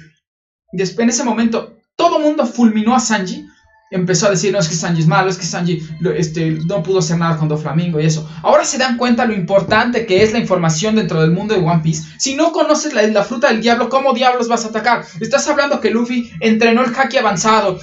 en 0.71 1.09
ese 1.09 1.23
momento, 1.23 1.77
todo 1.95 2.19
mundo 2.19 2.47
fulminó 2.47 2.95
a 2.95 2.99
Sanji. 2.99 3.45
Empezó 3.91 4.27
a 4.27 4.31
decir, 4.31 4.53
no, 4.53 4.59
es 4.59 4.69
que 4.69 4.75
Sanji 4.75 5.01
es 5.01 5.07
malo, 5.07 5.29
es 5.29 5.37
que 5.37 5.45
Sanji 5.45 5.83
este, 6.15 6.51
no 6.65 6.81
pudo 6.81 6.99
hacer 6.99 7.17
nada 7.17 7.37
con 7.37 7.49
Doflamingo 7.49 7.99
y 7.99 8.05
eso. 8.05 8.27
Ahora 8.41 8.63
se 8.63 8.77
dan 8.77 8.95
cuenta 8.97 9.25
lo 9.25 9.33
importante 9.33 10.05
que 10.05 10.23
es 10.23 10.31
la 10.31 10.39
información 10.39 10.95
dentro 10.95 11.21
del 11.21 11.31
mundo 11.31 11.53
de 11.53 11.59
One 11.59 11.81
Piece. 11.83 12.03
Si 12.17 12.35
no 12.35 12.53
conoces 12.53 12.93
la, 12.93 13.23
fruta 13.23 13.49
del 13.49 13.61
diablo, 13.61 13.89
¿cómo 13.89 14.13
diablos 14.13 14.47
vas 14.47 14.63
a 14.63 14.69
atacar? 14.69 15.03
Estás 15.19 15.47
hablando 15.49 15.81
que 15.81 15.91
Luffy 15.91 16.31
entrenó 16.39 16.83
el 16.83 16.95
haki 16.95 17.17
avanzado, 17.17 17.79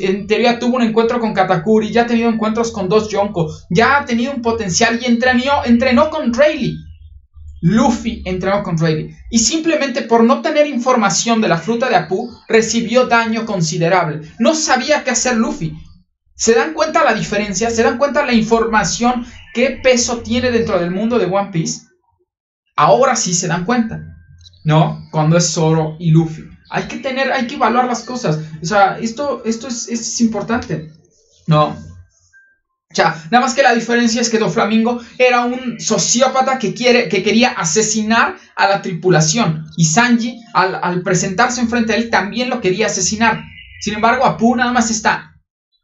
en 0.00 0.26
teoría 0.26 0.58
tuvo 0.58 0.76
un 0.76 0.82
encuentro 0.82 1.18
con 1.18 1.32
Katakuri, 1.32 1.90
ya 1.90 2.02
ha 2.02 2.06
tenido 2.06 2.28
encuentros 2.28 2.70
con 2.70 2.88
dos 2.88 3.08
Yonko, 3.08 3.50
ya 3.70 3.98
ha 3.98 4.04
tenido 4.04 4.32
un 4.32 4.42
potencial 4.42 5.00
y 5.02 5.06
entrenó, 5.06 5.64
entrenó 5.64 6.10
con 6.10 6.34
Rayleigh. 6.34 6.87
Luffy 7.60 8.22
entrenó 8.24 8.62
con 8.62 8.78
Rayleigh 8.78 9.16
y 9.30 9.38
simplemente 9.40 10.02
por 10.02 10.24
no 10.24 10.42
tener 10.42 10.66
información 10.66 11.40
de 11.40 11.48
la 11.48 11.58
fruta 11.58 11.88
de 11.88 11.96
Apu 11.96 12.30
recibió 12.48 13.06
daño 13.06 13.46
considerable. 13.46 14.28
No 14.38 14.54
sabía 14.54 15.04
qué 15.04 15.10
hacer 15.10 15.36
Luffy. 15.36 15.76
¿Se 16.34 16.54
dan 16.54 16.72
cuenta 16.72 17.02
la 17.04 17.14
diferencia? 17.14 17.70
¿Se 17.70 17.82
dan 17.82 17.98
cuenta 17.98 18.24
la 18.24 18.32
información 18.32 19.26
qué 19.54 19.80
peso 19.82 20.18
tiene 20.18 20.50
dentro 20.50 20.78
del 20.78 20.92
mundo 20.92 21.18
de 21.18 21.26
One 21.26 21.50
Piece? 21.50 21.88
Ahora 22.76 23.16
sí 23.16 23.34
se 23.34 23.48
dan 23.48 23.64
cuenta. 23.64 24.04
¿No? 24.64 25.08
Cuando 25.10 25.36
es 25.36 25.50
Zoro 25.52 25.96
y 25.98 26.10
Luffy. 26.10 26.44
Hay 26.70 26.84
que 26.84 26.98
tener, 26.98 27.32
hay 27.32 27.46
que 27.46 27.54
evaluar 27.54 27.86
las 27.86 28.02
cosas. 28.02 28.40
O 28.62 28.64
sea, 28.64 28.98
esto, 28.98 29.42
esto 29.44 29.66
es, 29.66 29.88
es 29.88 30.20
importante. 30.20 30.92
No, 31.46 31.74
o 32.90 32.94
sea, 32.94 33.22
nada 33.30 33.44
más 33.44 33.54
que 33.54 33.62
la 33.62 33.74
diferencia 33.74 34.22
es 34.22 34.30
que 34.30 34.38
Doflamingo 34.38 34.98
era 35.18 35.44
un 35.44 35.78
sociópata 35.78 36.58
que, 36.58 36.72
quiere, 36.72 37.10
que 37.10 37.22
quería 37.22 37.50
asesinar 37.50 38.36
a 38.56 38.66
la 38.66 38.80
tripulación. 38.80 39.66
Y 39.76 39.84
Sanji, 39.84 40.40
al, 40.54 40.78
al 40.82 41.02
presentarse 41.02 41.60
enfrente 41.60 41.92
de 41.92 41.98
él, 41.98 42.10
también 42.10 42.48
lo 42.48 42.62
quería 42.62 42.86
asesinar. 42.86 43.44
Sin 43.80 43.92
embargo, 43.92 44.24
Apu 44.24 44.56
nada 44.56 44.72
más 44.72 44.90
está 44.90 45.34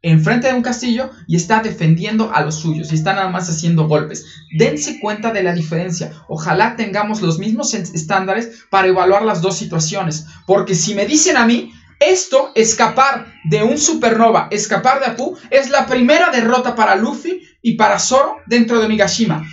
enfrente 0.01 0.47
de 0.47 0.53
un 0.53 0.61
castillo 0.63 1.11
y 1.27 1.35
está 1.35 1.61
defendiendo 1.61 2.31
a 2.33 2.41
los 2.41 2.55
suyos 2.55 2.91
y 2.91 2.95
está 2.95 3.13
nada 3.13 3.29
más 3.29 3.49
haciendo 3.49 3.87
golpes. 3.87 4.25
Dense 4.57 4.99
cuenta 4.99 5.31
de 5.31 5.43
la 5.43 5.53
diferencia. 5.53 6.11
Ojalá 6.27 6.75
tengamos 6.75 7.21
los 7.21 7.37
mismos 7.37 7.73
estándares 7.73 8.65
para 8.71 8.87
evaluar 8.87 9.23
las 9.23 9.41
dos 9.41 9.57
situaciones. 9.57 10.25
Porque 10.47 10.73
si 10.73 10.95
me 10.95 11.05
dicen 11.05 11.37
a 11.37 11.45
mí, 11.45 11.71
esto, 11.99 12.51
escapar 12.55 13.33
de 13.43 13.63
un 13.63 13.77
supernova, 13.77 14.47
escapar 14.51 14.99
de 14.99 15.07
Apu, 15.07 15.37
es 15.49 15.69
la 15.69 15.85
primera 15.85 16.29
derrota 16.29 16.75
para 16.75 16.95
Luffy 16.95 17.41
y 17.61 17.73
para 17.73 17.99
Zoro 17.99 18.37
dentro 18.47 18.79
de 18.79 18.87
Migashima. 18.87 19.45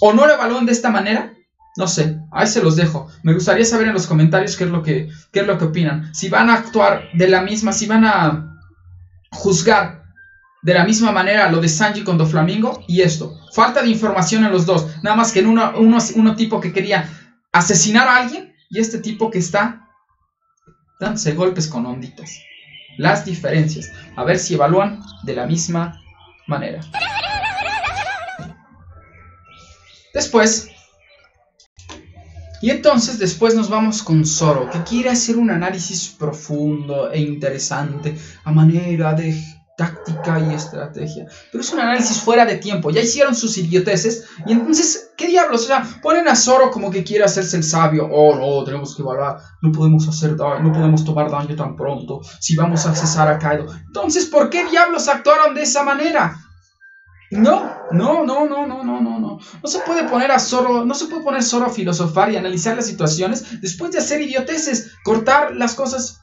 ¿O 0.00 0.12
no 0.12 0.26
lo 0.26 0.34
evalúan 0.34 0.66
de 0.66 0.72
esta 0.72 0.90
manera? 0.90 1.32
No 1.76 1.86
sé, 1.86 2.18
ahí 2.32 2.46
se 2.46 2.62
los 2.62 2.76
dejo. 2.76 3.08
Me 3.22 3.34
gustaría 3.34 3.64
saber 3.64 3.88
en 3.88 3.94
los 3.94 4.06
comentarios 4.06 4.56
qué 4.56 4.64
es 4.64 4.70
lo 4.70 4.82
que, 4.82 5.08
qué 5.32 5.40
es 5.40 5.46
lo 5.46 5.58
que 5.58 5.66
opinan. 5.66 6.14
Si 6.14 6.28
van 6.28 6.50
a 6.50 6.54
actuar 6.54 7.10
de 7.14 7.28
la 7.28 7.42
misma, 7.42 7.72
si 7.72 7.86
van 7.86 8.04
a 8.04 8.60
juzgar 9.30 10.04
de 10.62 10.74
la 10.74 10.84
misma 10.84 11.12
manera 11.12 11.50
lo 11.50 11.60
de 11.60 11.68
Sanji 11.68 12.02
con 12.02 12.18
Doflamingo 12.18 12.82
y 12.88 13.02
esto. 13.02 13.38
Falta 13.52 13.82
de 13.82 13.88
información 13.88 14.44
en 14.44 14.52
los 14.52 14.66
dos. 14.66 14.86
Nada 15.02 15.16
más 15.16 15.32
que 15.32 15.40
en 15.40 15.46
uno, 15.46 15.72
uno, 15.76 15.98
uno 16.14 16.34
tipo 16.34 16.60
que 16.60 16.72
quería 16.72 17.08
asesinar 17.52 18.08
a 18.08 18.16
alguien 18.16 18.54
y 18.68 18.80
este 18.80 18.98
tipo 18.98 19.30
que 19.30 19.38
está 19.38 19.85
dándose 20.98 21.32
golpes 21.32 21.68
con 21.68 21.86
onditas. 21.86 22.40
Las 22.96 23.24
diferencias. 23.24 23.92
A 24.16 24.24
ver 24.24 24.38
si 24.38 24.54
evalúan 24.54 25.02
de 25.22 25.34
la 25.34 25.46
misma 25.46 26.00
manera. 26.46 26.80
Después. 30.14 30.70
Y 32.62 32.70
entonces 32.70 33.18
después 33.18 33.54
nos 33.54 33.68
vamos 33.68 34.02
con 34.02 34.24
Zoro, 34.24 34.70
que 34.70 34.82
quiere 34.82 35.10
hacer 35.10 35.36
un 35.36 35.50
análisis 35.50 36.08
profundo 36.08 37.10
e 37.12 37.20
interesante 37.20 38.16
a 38.44 38.50
manera 38.50 39.12
de 39.12 39.38
táctica 39.76 40.40
y 40.40 40.54
estrategia. 40.54 41.26
Pero 41.52 41.62
es 41.62 41.72
un 41.72 41.80
análisis 41.80 42.20
fuera 42.20 42.46
de 42.46 42.56
tiempo. 42.56 42.90
Ya 42.90 43.02
hicieron 43.02 43.34
sus 43.34 43.58
idioteces. 43.58 44.24
Y 44.46 44.52
entonces, 44.52 45.12
¿qué 45.16 45.28
diablos? 45.28 45.64
O 45.64 45.66
sea, 45.66 45.86
ponen 46.02 46.26
a 46.28 46.34
Zoro 46.34 46.70
como 46.70 46.90
que 46.90 47.04
quiere 47.04 47.24
hacerse 47.24 47.58
el 47.58 47.64
sabio. 47.64 48.08
Oh, 48.10 48.34
no, 48.34 48.64
tenemos 48.64 48.96
que 48.96 49.02
evaluar. 49.02 49.38
No 49.62 49.70
podemos 49.72 50.08
hacer 50.08 50.36
no 50.36 50.72
podemos 50.72 51.04
tomar 51.04 51.30
daño 51.30 51.54
tan 51.54 51.76
pronto. 51.76 52.20
Si 52.40 52.56
vamos 52.56 52.86
a 52.86 52.90
accesar 52.90 53.28
a 53.28 53.38
Kaido. 53.38 53.66
Entonces, 53.86 54.26
¿por 54.26 54.48
qué 54.48 54.64
diablos 54.64 55.08
actuaron 55.08 55.54
de 55.54 55.62
esa 55.62 55.82
manera? 55.82 56.36
No, 57.30 57.76
no, 57.90 58.24
no, 58.24 58.46
no, 58.46 58.66
no, 58.66 58.84
no, 58.84 59.00
no, 59.00 59.18
no. 59.18 59.38
No 59.62 59.68
se 59.68 59.80
puede 59.80 60.08
poner 60.08 60.30
a 60.30 60.38
Zoro, 60.38 60.84
no 60.84 60.94
se 60.94 61.06
puede 61.06 61.22
poner 61.22 61.42
Zoro 61.42 61.66
a 61.66 61.70
filosofar 61.70 62.30
y 62.30 62.36
analizar 62.36 62.76
las 62.76 62.86
situaciones 62.86 63.60
después 63.60 63.90
de 63.92 63.98
hacer 63.98 64.22
idioteces, 64.22 64.92
cortar 65.04 65.54
las 65.54 65.74
cosas 65.74 66.20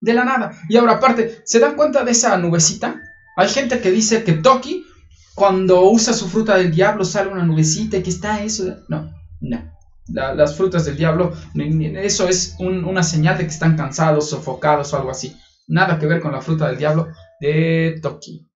de 0.00 0.14
la 0.14 0.24
nada. 0.24 0.52
Y 0.68 0.76
ahora, 0.76 0.94
aparte, 0.94 1.42
¿se 1.44 1.58
dan 1.58 1.76
cuenta 1.76 2.04
de 2.04 2.12
esa 2.12 2.36
nubecita? 2.38 2.95
Hay 3.36 3.50
gente 3.50 3.80
que 3.80 3.90
dice 3.90 4.24
que 4.24 4.32
Toki, 4.32 4.86
cuando 5.34 5.82
usa 5.90 6.14
su 6.14 6.26
fruta 6.26 6.56
del 6.56 6.74
diablo, 6.74 7.04
sale 7.04 7.30
una 7.30 7.44
nubecita 7.44 7.98
y 7.98 8.02
que 8.02 8.08
está 8.08 8.42
eso. 8.42 8.78
No, 8.88 9.12
no. 9.40 9.62
las 10.08 10.56
frutas 10.56 10.86
del 10.86 10.96
diablo, 10.96 11.34
eso 11.54 12.28
es 12.28 12.56
una 12.58 13.02
señal 13.02 13.36
de 13.36 13.44
que 13.44 13.52
están 13.52 13.76
cansados, 13.76 14.30
sofocados 14.30 14.92
o 14.92 14.96
algo 14.96 15.10
así. 15.10 15.36
Nada 15.68 15.98
que 15.98 16.06
ver 16.06 16.22
con 16.22 16.32
la 16.32 16.40
fruta 16.40 16.68
del 16.68 16.78
diablo 16.78 17.08
de 17.38 17.98
Toki. 18.00 18.48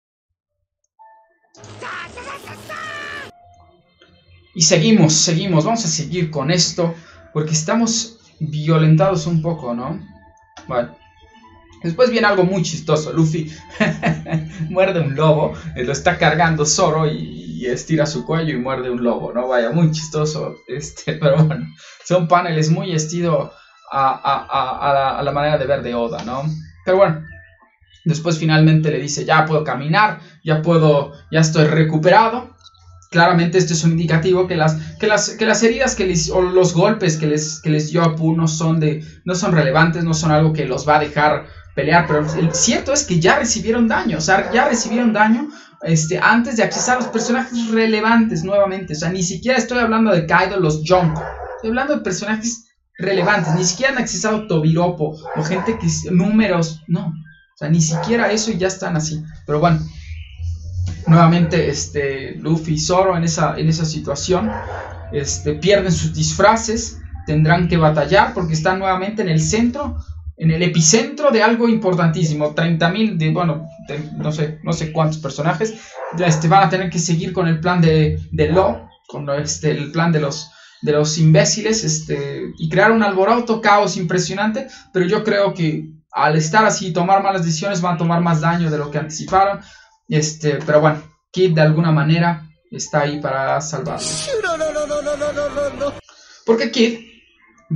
Y 4.54 4.62
seguimos, 4.62 5.12
seguimos, 5.12 5.64
vamos 5.64 5.84
a 5.84 5.88
seguir 5.88 6.30
con 6.30 6.52
esto, 6.52 6.94
porque 7.32 7.52
estamos 7.52 8.20
violentados 8.38 9.26
un 9.26 9.42
poco, 9.42 9.74
¿no? 9.74 10.00
Bueno. 10.68 10.96
Después 11.82 12.10
viene 12.10 12.26
algo 12.26 12.44
muy 12.44 12.62
chistoso. 12.62 13.12
Luffy 13.12 13.50
muerde 14.68 15.00
un 15.00 15.14
lobo, 15.14 15.54
eh, 15.76 15.84
lo 15.84 15.92
está 15.92 16.18
cargando 16.18 16.66
Zoro 16.66 17.06
y, 17.06 17.46
estira 17.66 18.06
su 18.06 18.24
cuello 18.24 18.54
y 18.54 18.60
muerde 18.60 18.88
un 18.88 19.02
lobo, 19.02 19.32
¿no? 19.32 19.48
Vaya, 19.48 19.70
muy 19.70 19.90
chistoso. 19.90 20.56
Este, 20.68 21.12
pero 21.20 21.44
bueno, 21.44 21.66
son 22.04 22.28
paneles 22.28 22.70
muy 22.70 22.92
estilo 22.92 23.52
a, 23.90 25.22
la, 25.22 25.32
manera 25.32 25.58
de 25.58 25.66
ver 25.66 25.82
de 25.82 25.94
Oda, 25.94 26.22
¿no? 26.24 26.44
Pero 26.84 26.98
bueno, 26.98 27.24
después 28.04 28.38
finalmente 28.38 28.90
le 28.90 29.00
dice, 29.00 29.24
ya 29.24 29.44
puedo 29.44 29.64
caminar, 29.64 30.20
ya 30.44 30.62
puedo, 30.62 31.12
ya 31.30 31.40
estoy 31.40 31.64
recuperado. 31.64 32.56
Claramente 33.10 33.56
este 33.58 33.72
es 33.72 33.84
un 33.84 33.92
indicativo 33.92 34.46
que 34.46 34.56
las, 34.56 34.76
que 34.96 35.06
las, 35.06 35.30
que 35.30 35.46
las 35.46 35.62
heridas 35.62 35.94
que 35.94 36.06
les, 36.06 36.30
o 36.30 36.42
los 36.42 36.74
golpes 36.74 37.16
que 37.16 37.26
les, 37.26 37.60
que 37.60 37.70
les 37.70 37.90
dio 37.90 38.02
Apu 38.02 38.36
no 38.36 38.46
son, 38.46 38.80
de, 38.80 39.02
no 39.24 39.34
son 39.34 39.52
relevantes, 39.52 40.04
no 40.04 40.12
son 40.12 40.30
algo 40.30 40.52
que 40.52 40.66
los 40.66 40.86
va 40.86 40.96
a 40.96 41.00
dejar 41.00 41.46
pelear, 41.78 42.08
pero 42.08 42.26
el 42.34 42.52
cierto 42.52 42.92
es 42.92 43.04
que 43.04 43.20
ya 43.20 43.38
recibieron 43.38 43.86
daño, 43.86 44.18
o 44.18 44.20
sea, 44.20 44.50
ya 44.52 44.68
recibieron 44.68 45.12
daño 45.12 45.48
este, 45.82 46.18
antes 46.18 46.56
de 46.56 46.64
accesar 46.64 46.96
a 46.96 47.00
los 47.02 47.10
personajes 47.10 47.70
relevantes 47.70 48.42
nuevamente, 48.42 48.94
o 48.94 48.96
sea, 48.96 49.10
ni 49.10 49.22
siquiera 49.22 49.56
estoy 49.56 49.78
hablando 49.78 50.10
de 50.10 50.26
Kaido, 50.26 50.58
los 50.58 50.82
Jonko, 50.84 51.22
estoy 51.54 51.70
hablando 51.70 51.94
de 51.94 52.02
personajes 52.02 52.66
relevantes, 52.98 53.54
ni 53.54 53.62
siquiera 53.62 53.92
han 53.92 53.98
accesado 53.98 54.48
Tobiropo 54.48 55.16
o 55.36 55.42
gente 55.44 55.78
que 55.78 55.86
números, 56.10 56.82
no, 56.88 57.06
o 57.06 57.56
sea, 57.56 57.68
ni 57.68 57.80
siquiera 57.80 58.32
eso 58.32 58.50
y 58.50 58.58
ya 58.58 58.66
están 58.66 58.96
así, 58.96 59.22
pero 59.46 59.60
bueno. 59.60 59.78
Nuevamente, 61.06 61.70
este, 61.70 62.34
Luffy 62.34 62.74
y 62.74 62.78
Zoro 62.80 63.16
en 63.16 63.24
esa, 63.24 63.56
en 63.56 63.68
esa 63.68 63.86
situación 63.86 64.50
este, 65.12 65.54
pierden 65.54 65.92
sus 65.92 66.12
disfraces, 66.12 66.98
tendrán 67.24 67.68
que 67.68 67.78
batallar 67.78 68.34
porque 68.34 68.52
están 68.52 68.78
nuevamente 68.80 69.22
en 69.22 69.28
el 69.28 69.40
centro 69.40 69.96
en 70.38 70.50
el 70.50 70.62
epicentro 70.62 71.30
de 71.30 71.42
algo 71.42 71.68
importantísimo. 71.68 72.54
30.000 72.54 73.16
de, 73.16 73.30
bueno, 73.30 73.66
no, 74.16 74.32
sé, 74.32 74.58
no 74.62 74.72
sé 74.72 74.92
cuántos 74.92 75.18
personajes 75.18 75.74
este, 76.18 76.48
van 76.48 76.64
a 76.64 76.70
tener 76.70 76.90
que 76.90 76.98
seguir 76.98 77.32
con 77.32 77.48
el 77.48 77.60
plan 77.60 77.80
de, 77.80 78.20
de 78.30 78.48
Law, 78.50 78.88
con 79.06 79.28
este, 79.30 79.72
el 79.72 79.90
plan 79.90 80.12
de 80.12 80.20
los, 80.20 80.50
de 80.82 80.92
los 80.92 81.18
imbéciles, 81.18 81.82
este, 81.84 82.52
y 82.56 82.68
crear 82.68 82.92
un 82.92 83.02
alboroto, 83.02 83.60
caos 83.60 83.96
impresionante, 83.96 84.68
pero 84.92 85.06
yo 85.06 85.24
creo 85.24 85.52
que 85.54 85.88
al 86.12 86.36
estar 86.36 86.64
así 86.64 86.88
y 86.88 86.92
tomar 86.92 87.22
malas 87.22 87.44
decisiones 87.44 87.80
van 87.80 87.96
a 87.96 87.98
tomar 87.98 88.20
más 88.20 88.40
daño 88.40 88.70
de 88.70 88.78
lo 88.78 88.90
que 88.90 88.98
anticiparon. 88.98 89.60
Este, 90.08 90.58
pero 90.64 90.80
bueno, 90.80 91.02
Kid 91.30 91.54
de 91.54 91.60
alguna 91.60 91.92
manera 91.92 92.48
está 92.70 93.00
ahí 93.00 93.20
para 93.20 93.60
salvarlos. 93.60 94.30
Porque 96.46 96.70
Kid 96.70 97.00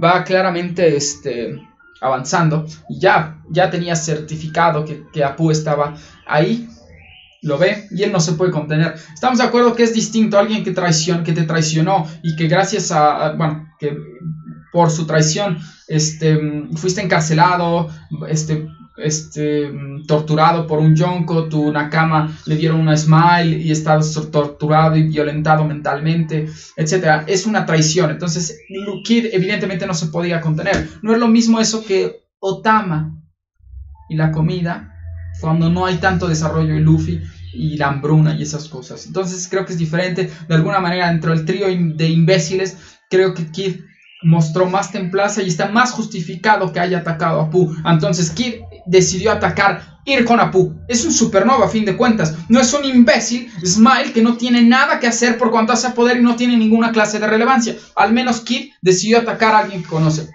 va 0.02 0.24
claramente 0.24 0.96
este, 0.96 1.60
avanzando 2.02 2.66
y 2.88 2.98
ya, 2.98 3.42
ya 3.50 3.70
tenía 3.70 3.96
certificado 3.96 4.84
que, 4.84 5.04
que 5.12 5.24
Apu 5.24 5.50
estaba 5.50 5.94
ahí, 6.26 6.68
lo 7.42 7.58
ve 7.58 7.88
y 7.90 8.02
él 8.02 8.12
no 8.12 8.20
se 8.20 8.32
puede 8.32 8.50
contener. 8.50 8.94
Estamos 9.12 9.38
de 9.38 9.44
acuerdo 9.44 9.74
que 9.74 9.82
es 9.82 9.94
distinto 9.94 10.36
a 10.36 10.40
alguien 10.40 10.64
que, 10.64 10.72
traicionó, 10.72 11.24
que 11.24 11.32
te 11.32 11.42
traicionó 11.42 12.06
y 12.22 12.36
que 12.36 12.46
gracias 12.48 12.92
a, 12.92 13.32
bueno, 13.32 13.68
que 13.78 13.96
por 14.72 14.90
su 14.90 15.06
traición 15.06 15.58
este, 15.88 16.40
fuiste 16.76 17.02
encarcelado, 17.02 17.90
este, 18.28 18.66
este, 18.96 19.70
torturado 20.06 20.66
por 20.66 20.78
un 20.78 20.94
yonko, 20.94 21.48
tu 21.48 21.72
nakama 21.72 22.36
le 22.46 22.56
dieron 22.56 22.80
una 22.80 22.96
smile 22.96 23.58
y 23.58 23.70
estás 23.70 24.12
torturado 24.30 24.96
y 24.96 25.04
violentado 25.04 25.64
mentalmente, 25.64 26.48
etc. 26.76 27.24
Es 27.26 27.46
una 27.46 27.64
traición. 27.64 28.10
Entonces, 28.10 28.58
Kid 29.04 29.26
evidentemente 29.32 29.86
no 29.86 29.94
se 29.94 30.06
podía 30.06 30.40
contener. 30.40 30.88
No 31.02 31.12
es 31.12 31.18
lo 31.18 31.28
mismo 31.28 31.60
eso 31.60 31.84
que 31.84 32.22
Otama 32.38 33.18
y 34.08 34.16
la 34.16 34.32
comida 34.32 34.92
cuando 35.40 35.70
no 35.70 35.86
hay 35.86 35.96
tanto 35.96 36.28
desarrollo 36.28 36.74
en 36.74 36.84
Luffy 36.84 37.20
y 37.54 37.76
la 37.76 37.88
hambruna 37.88 38.34
y 38.34 38.42
esas 38.42 38.68
cosas. 38.68 39.06
Entonces 39.06 39.48
creo 39.48 39.64
que 39.64 39.72
es 39.72 39.78
diferente. 39.78 40.30
De 40.48 40.54
alguna 40.54 40.80
manera, 40.80 41.08
dentro 41.08 41.32
del 41.32 41.44
trío 41.44 41.66
de 41.66 42.08
imbéciles, 42.08 42.76
creo 43.10 43.34
que 43.34 43.50
Kid 43.50 43.76
mostró 44.22 44.66
más 44.66 44.92
templaza 44.92 45.42
y 45.42 45.48
está 45.48 45.68
más 45.68 45.92
justificado 45.92 46.72
que 46.72 46.80
haya 46.80 46.98
atacado 46.98 47.40
a 47.40 47.44
Apu. 47.44 47.74
Entonces 47.84 48.30
Kid 48.30 48.54
decidió 48.86 49.32
atacar, 49.32 50.00
ir 50.04 50.24
con 50.24 50.40
Apu. 50.40 50.74
Es 50.88 51.04
un 51.04 51.12
supernova 51.12 51.66
a 51.66 51.68
fin 51.68 51.84
de 51.84 51.96
cuentas. 51.96 52.34
No 52.48 52.60
es 52.60 52.72
un 52.72 52.84
imbécil, 52.84 53.50
Smile, 53.64 54.12
que 54.12 54.22
no 54.22 54.36
tiene 54.36 54.62
nada 54.62 55.00
que 55.00 55.06
hacer 55.06 55.38
por 55.38 55.50
cuanto 55.50 55.72
hace 55.72 55.90
poder 55.90 56.18
y 56.18 56.22
no 56.22 56.36
tiene 56.36 56.56
ninguna 56.56 56.92
clase 56.92 57.18
de 57.18 57.26
relevancia. 57.26 57.76
Al 57.96 58.12
menos 58.12 58.40
Kid 58.40 58.70
decidió 58.80 59.18
atacar 59.18 59.54
a 59.54 59.58
alguien 59.60 59.82
que 59.82 59.88
conoce. 59.88 60.28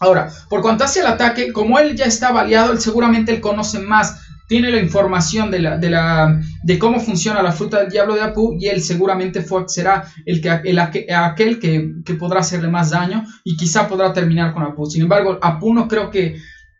Ahora, 0.00 0.32
por 0.48 0.62
cuanto 0.62 0.84
hace 0.84 1.00
el 1.00 1.06
ataque, 1.06 1.52
como 1.52 1.78
él 1.78 1.94
ya 1.94 2.06
está 2.06 2.32
baleado, 2.32 2.72
él 2.72 2.80
seguramente 2.80 3.32
él 3.32 3.40
conoce 3.40 3.78
más 3.78 4.16
tiene 4.52 4.70
la 4.70 4.80
información 4.80 5.50
de, 5.50 5.60
la, 5.60 5.78
de, 5.78 5.88
la, 5.88 6.38
de 6.62 6.78
cómo 6.78 7.00
funciona 7.00 7.42
la 7.42 7.52
fruta 7.52 7.80
del 7.80 7.90
diablo 7.90 8.14
de 8.14 8.20
Apu 8.20 8.58
y 8.60 8.66
él 8.66 8.82
seguramente 8.82 9.40
fue, 9.40 9.64
será 9.66 10.04
el 10.26 10.42
que, 10.42 10.60
el, 10.64 10.78
aquel 10.78 11.58
que, 11.58 11.94
que, 12.04 12.14
podrá 12.14 12.40
hacerle 12.40 12.68
más 12.68 12.90
daño 12.90 13.24
y 13.44 13.56
quizá 13.56 13.88
podrá 13.88 14.12
terminar 14.12 14.52
con 14.52 14.62
Apu. 14.62 14.84
Sin 14.84 15.00
embargo, 15.00 15.38
Apu 15.40 15.72
no 15.72 15.88
creo 15.88 16.10
que, 16.10 16.36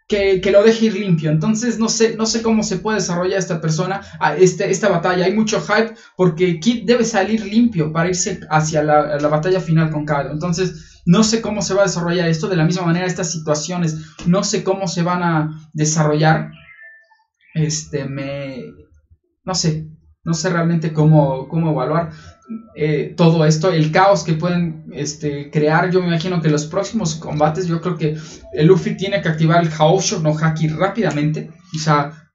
que, 0.09 0.41
que, 0.41 0.51
lo 0.51 0.63
deje 0.63 0.87
ir 0.87 0.95
limpio. 0.95 1.31
Entonces 1.31 1.79
no 1.79 1.89
sé, 1.89 2.17
no 2.17 2.27
sé 2.27 2.43
cómo 2.43 2.63
se 2.63 2.79
puede 2.79 2.99
desarrollar 2.99 3.39
esta 3.39 3.61
persona, 3.61 4.01
este, 4.39 4.71
esta 4.71 4.89
batalla. 4.89 5.25
Hay 5.25 5.35
mucho 5.35 5.61
hype 5.61 5.95
porque 6.17 6.61
Kid 6.61 6.85
debe 6.85 7.05
salir 7.05 7.45
limpio 7.45 7.93
para 7.93 8.09
irse 8.09 8.41
hacia 8.51 8.83
la, 8.83 9.19
la 9.19 9.29
batalla 9.29 9.61
final 9.61 9.91
con 9.91 10.05
Kaido. 10.05 10.33
Entonces 10.33 11.03
no 11.07 11.25
sé 11.25 11.41
cómo 11.41 11.63
se 11.63 11.75
va 11.75 11.83
a 11.83 11.87
desarrollar 11.87 12.29
esto. 12.29 12.49
De 12.49 12.57
la 12.57 12.65
misma 12.65 12.87
manera, 12.87 13.07
estas 13.07 13.33
situaciones 13.33 13.97
no 14.27 14.45
sé 14.45 14.63
cómo 14.63 14.87
se 14.87 15.03
van 15.03 15.23
a 15.23 15.69
desarrollar 15.73 16.51
este, 17.55 18.05
me, 18.05 18.65
no 19.45 19.55
sé, 19.55 19.89
no 20.25 20.35
sé 20.35 20.51
realmente 20.51 20.93
cómo, 20.93 21.49
cómo 21.49 21.71
evaluar 21.71 22.11
eh, 22.75 23.15
todo 23.17 23.45
esto, 23.45 23.71
el 23.71 23.93
caos 23.93 24.25
que 24.25 24.35
pueden 24.35 24.85
este, 24.93 25.51
crear. 25.51 25.91
Yo 25.91 26.01
me 26.01 26.09
imagino 26.09 26.41
que 26.41 26.49
los 26.49 26.67
próximos 26.67 27.15
combates, 27.15 27.67
yo 27.67 27.81
creo 27.81 27.97
que 27.97 28.17
el 28.53 28.67
Luffy 28.67 28.97
tiene 28.97 29.21
que 29.23 29.29
activar 29.29 29.63
el 29.63 29.71
Haosho 29.73 30.21
no 30.21 30.37
Haki 30.37 30.69
rápidamente, 30.69 31.51
o 31.75 31.79
sea, 31.79 32.31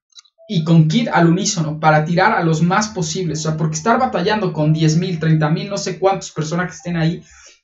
y 0.47 0.63
con 0.63 0.87
Kid 0.87 1.09
al 1.09 1.27
unísono 1.27 1.79
para 1.79 2.05
tirar 2.05 2.31
a 2.31 2.43
los 2.43 2.61
más 2.61 2.89
posibles, 2.89 3.39
o 3.39 3.41
sea, 3.43 3.57
porque 3.57 3.75
estar 3.75 3.99
batallando 3.99 4.53
con 4.53 4.73
10.000, 4.73 5.19
30.000, 5.19 5.69
no 5.69 5.77
sé 5.77 5.99
cuántos 5.99 6.31
personajes 6.31 6.77
estén 6.77 6.95
ahí, 6.95 7.21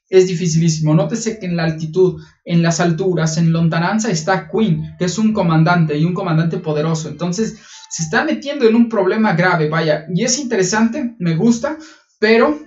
es 0.10 0.28
dificilísimo. 0.28 0.94
Nótese 0.94 1.40
que 1.40 1.46
en 1.46 1.56
la 1.56 1.64
altitud, 1.64 2.22
en 2.46 2.62
las 2.62 2.80
alturas, 2.80 3.38
en 3.38 3.52
lontananza 3.52 4.12
está 4.12 4.48
Queen, 4.48 4.96
que 5.00 5.06
es 5.06 5.18
un 5.18 5.34
comandante 5.34 5.98
y 5.98 6.04
un 6.06 6.14
comandante 6.14 6.58
poderoso. 6.58 7.10
Entonces, 7.10 7.58
se 7.90 8.04
está 8.04 8.24
metiendo 8.24 8.68
en 8.68 8.76
un 8.76 8.90
problema 8.90 9.34
grave, 9.34 9.70
vaya. 9.70 10.06
Y 10.14 10.24
es 10.24 10.38
interesante, 10.38 11.16
me 11.20 11.36
gusta, 11.36 11.78
pero 12.24 12.58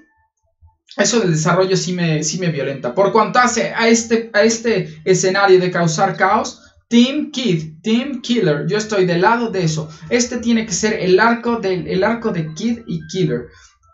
eso 0.99 1.19
del 1.21 1.33
desarrollo 1.33 1.79
sí 1.79 1.95
me, 1.95 2.23
sí 2.23 2.39
me 2.39 2.51
violenta. 2.51 2.95
Por 2.95 3.11
cuanto 3.11 3.39
hace 3.39 3.73
a 3.75 3.89
este, 3.89 4.31
a 4.35 4.43
este 4.43 5.01
escenario 5.07 5.59
de 5.59 5.71
causar 5.71 6.15
caos, 6.15 6.61
Team 6.91 7.31
Kid, 7.31 7.81
Team 7.83 8.21
Killer, 8.21 8.67
yo 8.69 8.77
estoy 8.77 9.07
del 9.07 9.23
lado 9.23 9.51
de 9.51 9.65
eso. 9.65 9.89
Este 10.11 10.37
tiene 10.41 10.67
que 10.67 10.75
ser 10.75 10.93
el 11.01 11.19
arco, 11.19 11.57
del, 11.57 11.87
el 11.89 12.05
arco 12.05 12.33
de 12.33 12.53
Kid 12.53 12.81
y 12.87 13.01
Killer. 13.07 13.47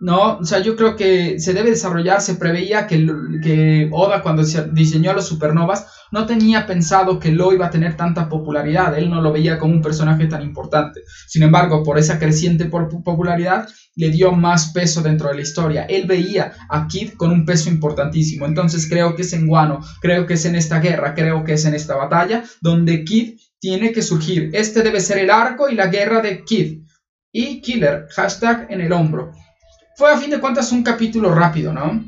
No, 0.02 0.38
o 0.38 0.44
sea, 0.44 0.58
yo 0.58 0.74
creo 0.74 0.96
que 0.96 1.38
se 1.38 1.52
debe 1.52 1.70
desarrollar, 1.70 2.20
se 2.20 2.34
preveía 2.34 2.88
que, 2.88 3.88
Oda 3.92 4.20
cuando 4.20 4.42
diseñó 4.72 5.12
a 5.12 5.14
los 5.14 5.28
supernovas 5.28 5.86
no 6.10 6.26
tenía 6.26 6.66
pensado 6.66 7.20
que 7.20 7.30
Lo 7.30 7.52
iba 7.52 7.66
a 7.66 7.70
tener 7.70 7.96
tanta 7.96 8.28
popularidad, 8.28 8.98
él 8.98 9.08
no 9.08 9.20
lo 9.20 9.30
veía 9.30 9.60
como 9.60 9.74
un 9.74 9.80
personaje 9.80 10.26
tan 10.26 10.42
importante. 10.42 11.02
Sin 11.28 11.44
embargo, 11.44 11.84
por 11.84 12.00
esa 12.00 12.18
creciente 12.18 12.64
popularidad, 12.64 13.68
le 13.94 14.10
dio 14.10 14.32
más 14.32 14.72
peso 14.72 15.02
dentro 15.02 15.28
de 15.28 15.36
la 15.36 15.42
historia. 15.42 15.84
Él 15.84 16.08
veía 16.08 16.52
a 16.68 16.88
Kid 16.88 17.12
con 17.12 17.30
un 17.30 17.46
peso 17.46 17.70
importantísimo. 17.70 18.46
Entonces 18.46 18.88
creo 18.88 19.14
que 19.14 19.22
es 19.22 19.32
en 19.34 19.46
Guano, 19.46 19.82
creo 20.00 20.26
que 20.26 20.34
es 20.34 20.44
en 20.46 20.56
esta 20.56 20.80
guerra, 20.80 21.14
creo 21.14 21.44
que 21.44 21.52
es 21.52 21.64
en 21.64 21.74
esta 21.74 21.94
batalla 21.94 22.42
donde 22.60 23.04
Kid 23.04 23.38
tiene 23.60 23.92
que 23.92 24.02
surgir. 24.02 24.50
Este 24.52 24.82
debe 24.82 25.00
ser 25.00 25.18
el 25.18 25.30
arco 25.30 25.68
y 25.68 25.76
la 25.76 25.86
guerra 25.86 26.20
de 26.20 26.42
Kid. 26.42 26.80
Y 27.30 27.60
Killer, 27.60 28.08
hashtag 28.10 28.66
en 28.68 28.80
el 28.80 28.92
hombro 28.92 29.30
fue 30.02 30.10
a 30.10 30.18
fin 30.18 30.30
de 30.30 30.40
cuentas 30.40 30.72
un 30.72 30.82
capítulo 30.82 31.32
rápido, 31.32 31.72
¿no? 31.72 32.04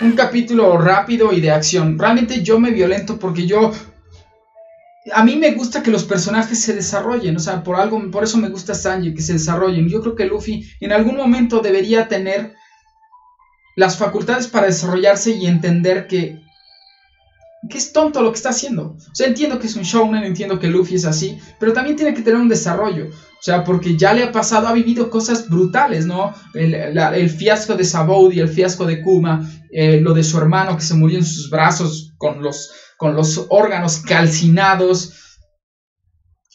Un 0.00 0.12
capítulo 0.12 0.78
rápido 0.78 1.34
y 1.34 1.42
de 1.42 1.50
acción. 1.50 1.98
Realmente 1.98 2.42
yo 2.42 2.58
me 2.58 2.70
violento 2.70 3.18
porque 3.18 3.46
yo... 3.46 3.70
A 5.12 5.22
mí 5.22 5.36
me 5.36 5.50
gusta 5.50 5.82
que 5.82 5.90
los 5.90 6.04
personajes 6.04 6.62
se 6.62 6.72
desarrollen, 6.72 7.36
o 7.36 7.40
sea, 7.40 7.62
por 7.62 7.76
algo, 7.76 8.10
por 8.10 8.24
eso 8.24 8.38
me 8.38 8.48
gusta 8.48 8.74
Sanji, 8.74 9.12
que 9.12 9.20
se 9.20 9.34
desarrollen. 9.34 9.90
Yo 9.90 10.00
creo 10.00 10.16
que 10.16 10.24
Luffy 10.24 10.66
en 10.80 10.92
algún 10.92 11.18
momento 11.18 11.60
debería 11.60 12.08
tener 12.08 12.54
las 13.76 13.98
facultades 13.98 14.48
para 14.48 14.64
desarrollarse 14.64 15.32
y 15.32 15.46
entender 15.46 16.06
que 16.06 16.40
que 17.68 17.76
es 17.76 17.92
tonto 17.92 18.22
lo 18.22 18.32
que 18.32 18.36
está 18.36 18.48
haciendo. 18.48 18.96
O 18.96 19.14
sea, 19.14 19.26
entiendo 19.26 19.58
que 19.58 19.66
es 19.66 19.76
un 19.76 19.82
showman, 19.82 20.24
entiendo 20.24 20.58
que 20.58 20.68
Luffy 20.68 20.94
es 20.94 21.04
así, 21.04 21.38
pero 21.58 21.74
también 21.74 21.96
tiene 21.96 22.14
que 22.14 22.22
tener 22.22 22.40
un 22.40 22.48
desarrollo. 22.48 23.10
O 23.40 23.42
sea, 23.42 23.64
porque 23.64 23.96
ya 23.96 24.12
le 24.12 24.22
ha 24.22 24.32
pasado, 24.32 24.68
ha 24.68 24.74
vivido 24.74 25.08
cosas 25.08 25.48
brutales, 25.48 26.04
¿no? 26.04 26.34
El, 26.52 27.30
fiasco 27.30 27.74
de 27.74 27.84
Saboudi, 27.84 28.38
el 28.38 28.50
fiasco 28.50 28.84
de 28.84 29.00
Kuma, 29.00 29.50
eh, 29.72 29.98
lo 29.98 30.12
de 30.12 30.22
su 30.22 30.36
hermano 30.36 30.76
que 30.76 30.82
se 30.82 30.92
murió 30.92 31.16
en 31.16 31.24
sus 31.24 31.48
brazos 31.48 32.12
con 32.18 32.42
los, 32.42 32.70
con 32.98 33.14
los 33.14 33.46
órganos 33.48 33.96
calcinados. 33.96 35.14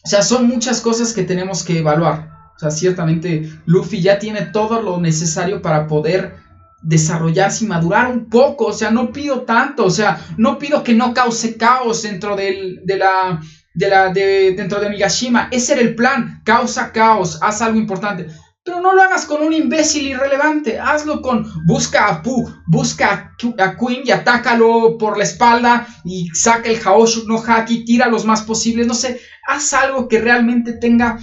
O 0.04 0.08
sea, 0.08 0.22
son 0.22 0.48
muchas 0.48 0.80
cosas 0.80 1.12
que 1.14 1.24
tenemos 1.24 1.64
que 1.64 1.80
evaluar. 1.80 2.30
O 2.56 2.60
sea, 2.60 2.70
ciertamente 2.70 3.50
Luffy 3.66 4.04
ya 4.04 4.20
tiene 4.20 4.44
todo 4.44 4.80
lo 4.84 5.02
necesario 5.02 5.64
para 5.64 5.88
poder 5.88 6.36
desarrollarse 6.84 7.66
y 7.66 7.68
madurar 7.68 8.12
un 8.12 8.30
poco. 8.30 8.68
O 8.68 8.74
sea, 8.74 8.92
no 8.92 9.12
pido 9.12 9.42
tanto. 9.42 9.86
O 9.86 9.90
sea, 9.90 10.24
no 10.38 10.60
pido 10.60 10.84
que 10.84 10.94
no 10.94 11.16
cause 11.16 11.58
caos 11.58 12.04
dentro 12.04 12.36
de 12.36 12.80
la 12.86 13.42
de 13.76 13.90
la, 13.90 14.10
de, 14.10 14.54
dentro 14.54 14.80
de 14.80 14.90
Migashima. 14.90 15.50
Ese 15.52 15.74
era 15.74 15.82
el 15.82 15.96
plan. 15.96 16.42
Causa 16.44 16.92
caos, 16.92 17.40
haz 17.42 17.62
algo 17.62 17.78
importante. 17.78 18.28
Pero 18.66 18.82
no 18.82 18.96
lo 18.96 19.04
hagas 19.04 19.26
con 19.26 19.44
un 19.44 19.54
imbécil 19.54 20.08
irrelevante. 20.08 20.80
Hazlo 20.80 21.22
con. 21.22 21.46
Busca 21.68 22.08
a 22.08 22.24
Pu, 22.24 22.52
busca 22.66 23.36
a 23.60 23.78
Queen 23.78 24.02
y 24.04 24.12
atácalo 24.12 24.98
por 24.98 25.20
la 25.20 25.24
espalda 25.24 25.88
y 26.04 26.30
saca 26.30 26.68
el 26.68 26.82
Haoshu 26.84 27.28
no 27.28 27.38
Haki, 27.38 27.86
tira 27.86 28.08
los 28.08 28.26
más 28.26 28.42
posibles. 28.42 28.88
No 28.88 28.96
sé, 28.96 29.22
haz 29.48 29.72
algo 29.74 30.08
que 30.08 30.20
realmente 30.20 30.74
tenga. 30.74 31.20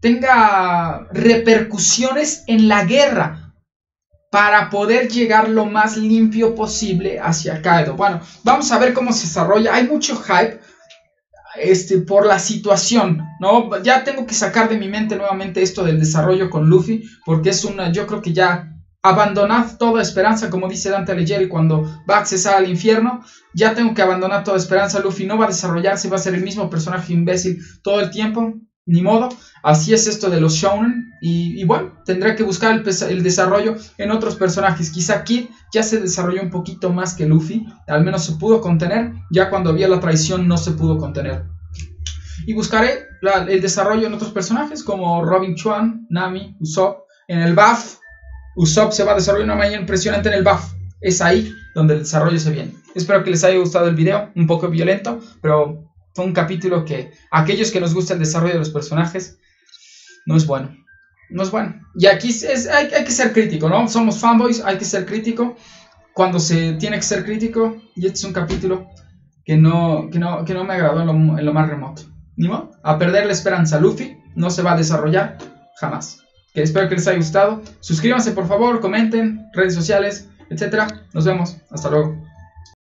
tenga 0.00 1.08
repercusiones 1.12 2.44
en 2.46 2.68
la 2.68 2.84
guerra. 2.84 3.40
Para 4.30 4.68
poder 4.68 5.08
llegar 5.08 5.48
lo 5.48 5.64
más 5.64 5.96
limpio 5.96 6.56
posible 6.56 7.20
hacia 7.20 7.62
Kaido. 7.62 7.94
Bueno, 7.94 8.20
vamos 8.42 8.72
a 8.72 8.78
ver 8.78 8.92
cómo 8.92 9.12
se 9.12 9.28
desarrolla. 9.28 9.72
Hay 9.72 9.86
mucho 9.86 10.16
hype 10.16 10.58
este, 11.56 11.98
por 11.98 12.26
la 12.26 12.38
situación, 12.38 13.22
¿no? 13.40 13.82
Ya 13.82 14.04
tengo 14.04 14.26
que 14.26 14.34
sacar 14.34 14.68
de 14.68 14.78
mi 14.78 14.88
mente 14.88 15.16
nuevamente 15.16 15.62
esto 15.62 15.84
del 15.84 15.98
desarrollo 15.98 16.50
con 16.50 16.68
Luffy, 16.68 17.04
porque 17.24 17.50
es 17.50 17.64
una, 17.64 17.92
yo 17.92 18.06
creo 18.06 18.22
que 18.22 18.32
ya 18.32 18.70
abandonad 19.02 19.76
toda 19.76 20.00
esperanza, 20.00 20.48
como 20.48 20.68
dice 20.68 20.88
Dante 20.88 21.12
Alighieri 21.12 21.48
cuando 21.48 21.82
va 22.08 22.16
a 22.16 22.20
accesar 22.20 22.56
al 22.56 22.68
infierno, 22.68 23.22
ya 23.52 23.74
tengo 23.74 23.92
que 23.92 24.00
abandonar 24.00 24.44
toda 24.44 24.56
esperanza, 24.56 25.00
Luffy 25.00 25.26
no 25.26 25.36
va 25.36 25.44
a 25.44 25.48
desarrollarse, 25.48 26.08
va 26.08 26.16
a 26.16 26.20
ser 26.20 26.34
el 26.34 26.42
mismo 26.42 26.70
personaje 26.70 27.12
imbécil 27.12 27.58
todo 27.82 28.00
el 28.00 28.10
tiempo, 28.10 28.54
ni 28.86 29.02
modo, 29.02 29.30
así 29.62 29.94
es 29.94 30.06
esto 30.06 30.28
de 30.28 30.40
los 30.40 30.54
shonen 30.54 31.10
y, 31.20 31.64
bueno, 31.64 31.94
tendré 32.04 32.36
que 32.36 32.42
buscar 32.42 32.82
el, 33.08 33.22
desarrollo 33.22 33.76
en 33.96 34.10
otros 34.10 34.36
personajes, 34.36 34.90
quizá 34.90 35.24
Kid 35.24 35.46
ya 35.72 35.82
se 35.82 36.00
desarrolló 36.00 36.42
un 36.42 36.50
poquito 36.50 36.92
más 36.92 37.14
que 37.14 37.26
Luffy, 37.26 37.66
al 37.86 38.04
menos 38.04 38.24
se 38.24 38.32
pudo 38.32 38.60
contener, 38.60 39.14
ya 39.30 39.48
cuando 39.48 39.70
había 39.70 39.88
la 39.88 40.00
traición 40.00 40.46
no 40.46 40.58
se 40.58 40.72
pudo 40.72 40.98
contener. 40.98 41.44
Y 42.46 42.52
buscaré 42.52 43.06
el 43.48 43.62
desarrollo 43.62 44.06
en 44.06 44.12
otros 44.12 44.32
personajes 44.32 44.84
como 44.84 45.24
Robin 45.24 45.54
Chuan, 45.54 46.06
Nami, 46.10 46.56
Usopp, 46.60 47.04
en 47.26 47.40
el 47.40 47.54
buff, 47.54 47.96
Usopp 48.56 48.92
se 48.92 49.04
va 49.04 49.12
a 49.12 49.14
desarrollar 49.14 49.46
de 49.46 49.52
una 49.52 49.58
manera 49.58 49.80
impresionante 49.80 50.28
en 50.28 50.34
el 50.34 50.44
buff, 50.44 50.74
es 51.00 51.22
ahí 51.22 51.50
donde 51.74 51.94
el 51.94 52.00
desarrollo 52.00 52.38
se 52.38 52.50
viene. 52.50 52.74
Espero 52.94 53.24
que 53.24 53.30
les 53.30 53.42
haya 53.44 53.58
gustado 53.58 53.88
el 53.88 53.94
video, 53.94 54.30
un 54.36 54.46
poco 54.46 54.68
violento, 54.68 55.20
pero 55.40 55.83
fue 56.14 56.24
un 56.24 56.32
capítulo 56.32 56.84
que 56.84 57.12
aquellos 57.30 57.70
que 57.70 57.80
nos 57.80 57.92
gusta 57.92 58.14
el 58.14 58.20
desarrollo 58.20 58.54
de 58.54 58.60
los 58.60 58.70
personajes 58.70 59.38
no 60.26 60.36
es 60.36 60.46
bueno. 60.46 60.76
No 61.30 61.42
es 61.42 61.50
bueno. 61.50 61.80
Y 61.96 62.06
aquí 62.06 62.28
es, 62.28 62.68
hay, 62.68 62.88
que 62.88 63.10
ser 63.10 63.32
crítico, 63.32 63.68
¿no? 63.68 63.88
Somos 63.88 64.18
fanboys, 64.18 64.62
hay 64.64 64.78
que 64.78 64.84
ser 64.84 65.06
crítico 65.06 65.56
cuando 66.12 66.38
se 66.38 66.74
tiene 66.74 66.96
que 66.96 67.02
ser 67.02 67.24
crítico. 67.24 67.76
Y 67.96 68.06
este 68.06 68.18
es 68.18 68.24
un 68.24 68.32
capítulo 68.32 68.88
que 69.44 69.56
no, 69.56 70.08
que 70.10 70.18
no, 70.18 70.44
que 70.44 70.54
no 70.54 70.64
me 70.64 70.74
agradó 70.74 71.00
en 71.00 71.44
lo, 71.44 71.52
más 71.52 71.68
remoto. 71.68 72.02
Ni 72.36 72.48
modo. 72.48 72.70
A 72.82 72.98
perder 72.98 73.26
la 73.26 73.32
esperanza. 73.32 73.80
Luffy 73.80 74.16
no 74.36 74.50
se 74.50 74.62
va 74.62 74.72
a 74.72 74.76
desarrollar 74.76 75.38
jamás. 75.80 76.20
Que 76.52 76.62
espero 76.62 76.88
que 76.88 76.94
les 76.94 77.06
haya 77.08 77.18
gustado. 77.18 77.62
Suscríbanse 77.80 78.30
por 78.32 78.46
favor, 78.46 78.80
comenten, 78.80 79.48
redes 79.52 79.74
sociales, 79.74 80.28
etc. 80.50 80.92
Nos 81.12 81.24
vemos. 81.24 81.56
Hasta 81.70 81.90
luego. 81.90 82.16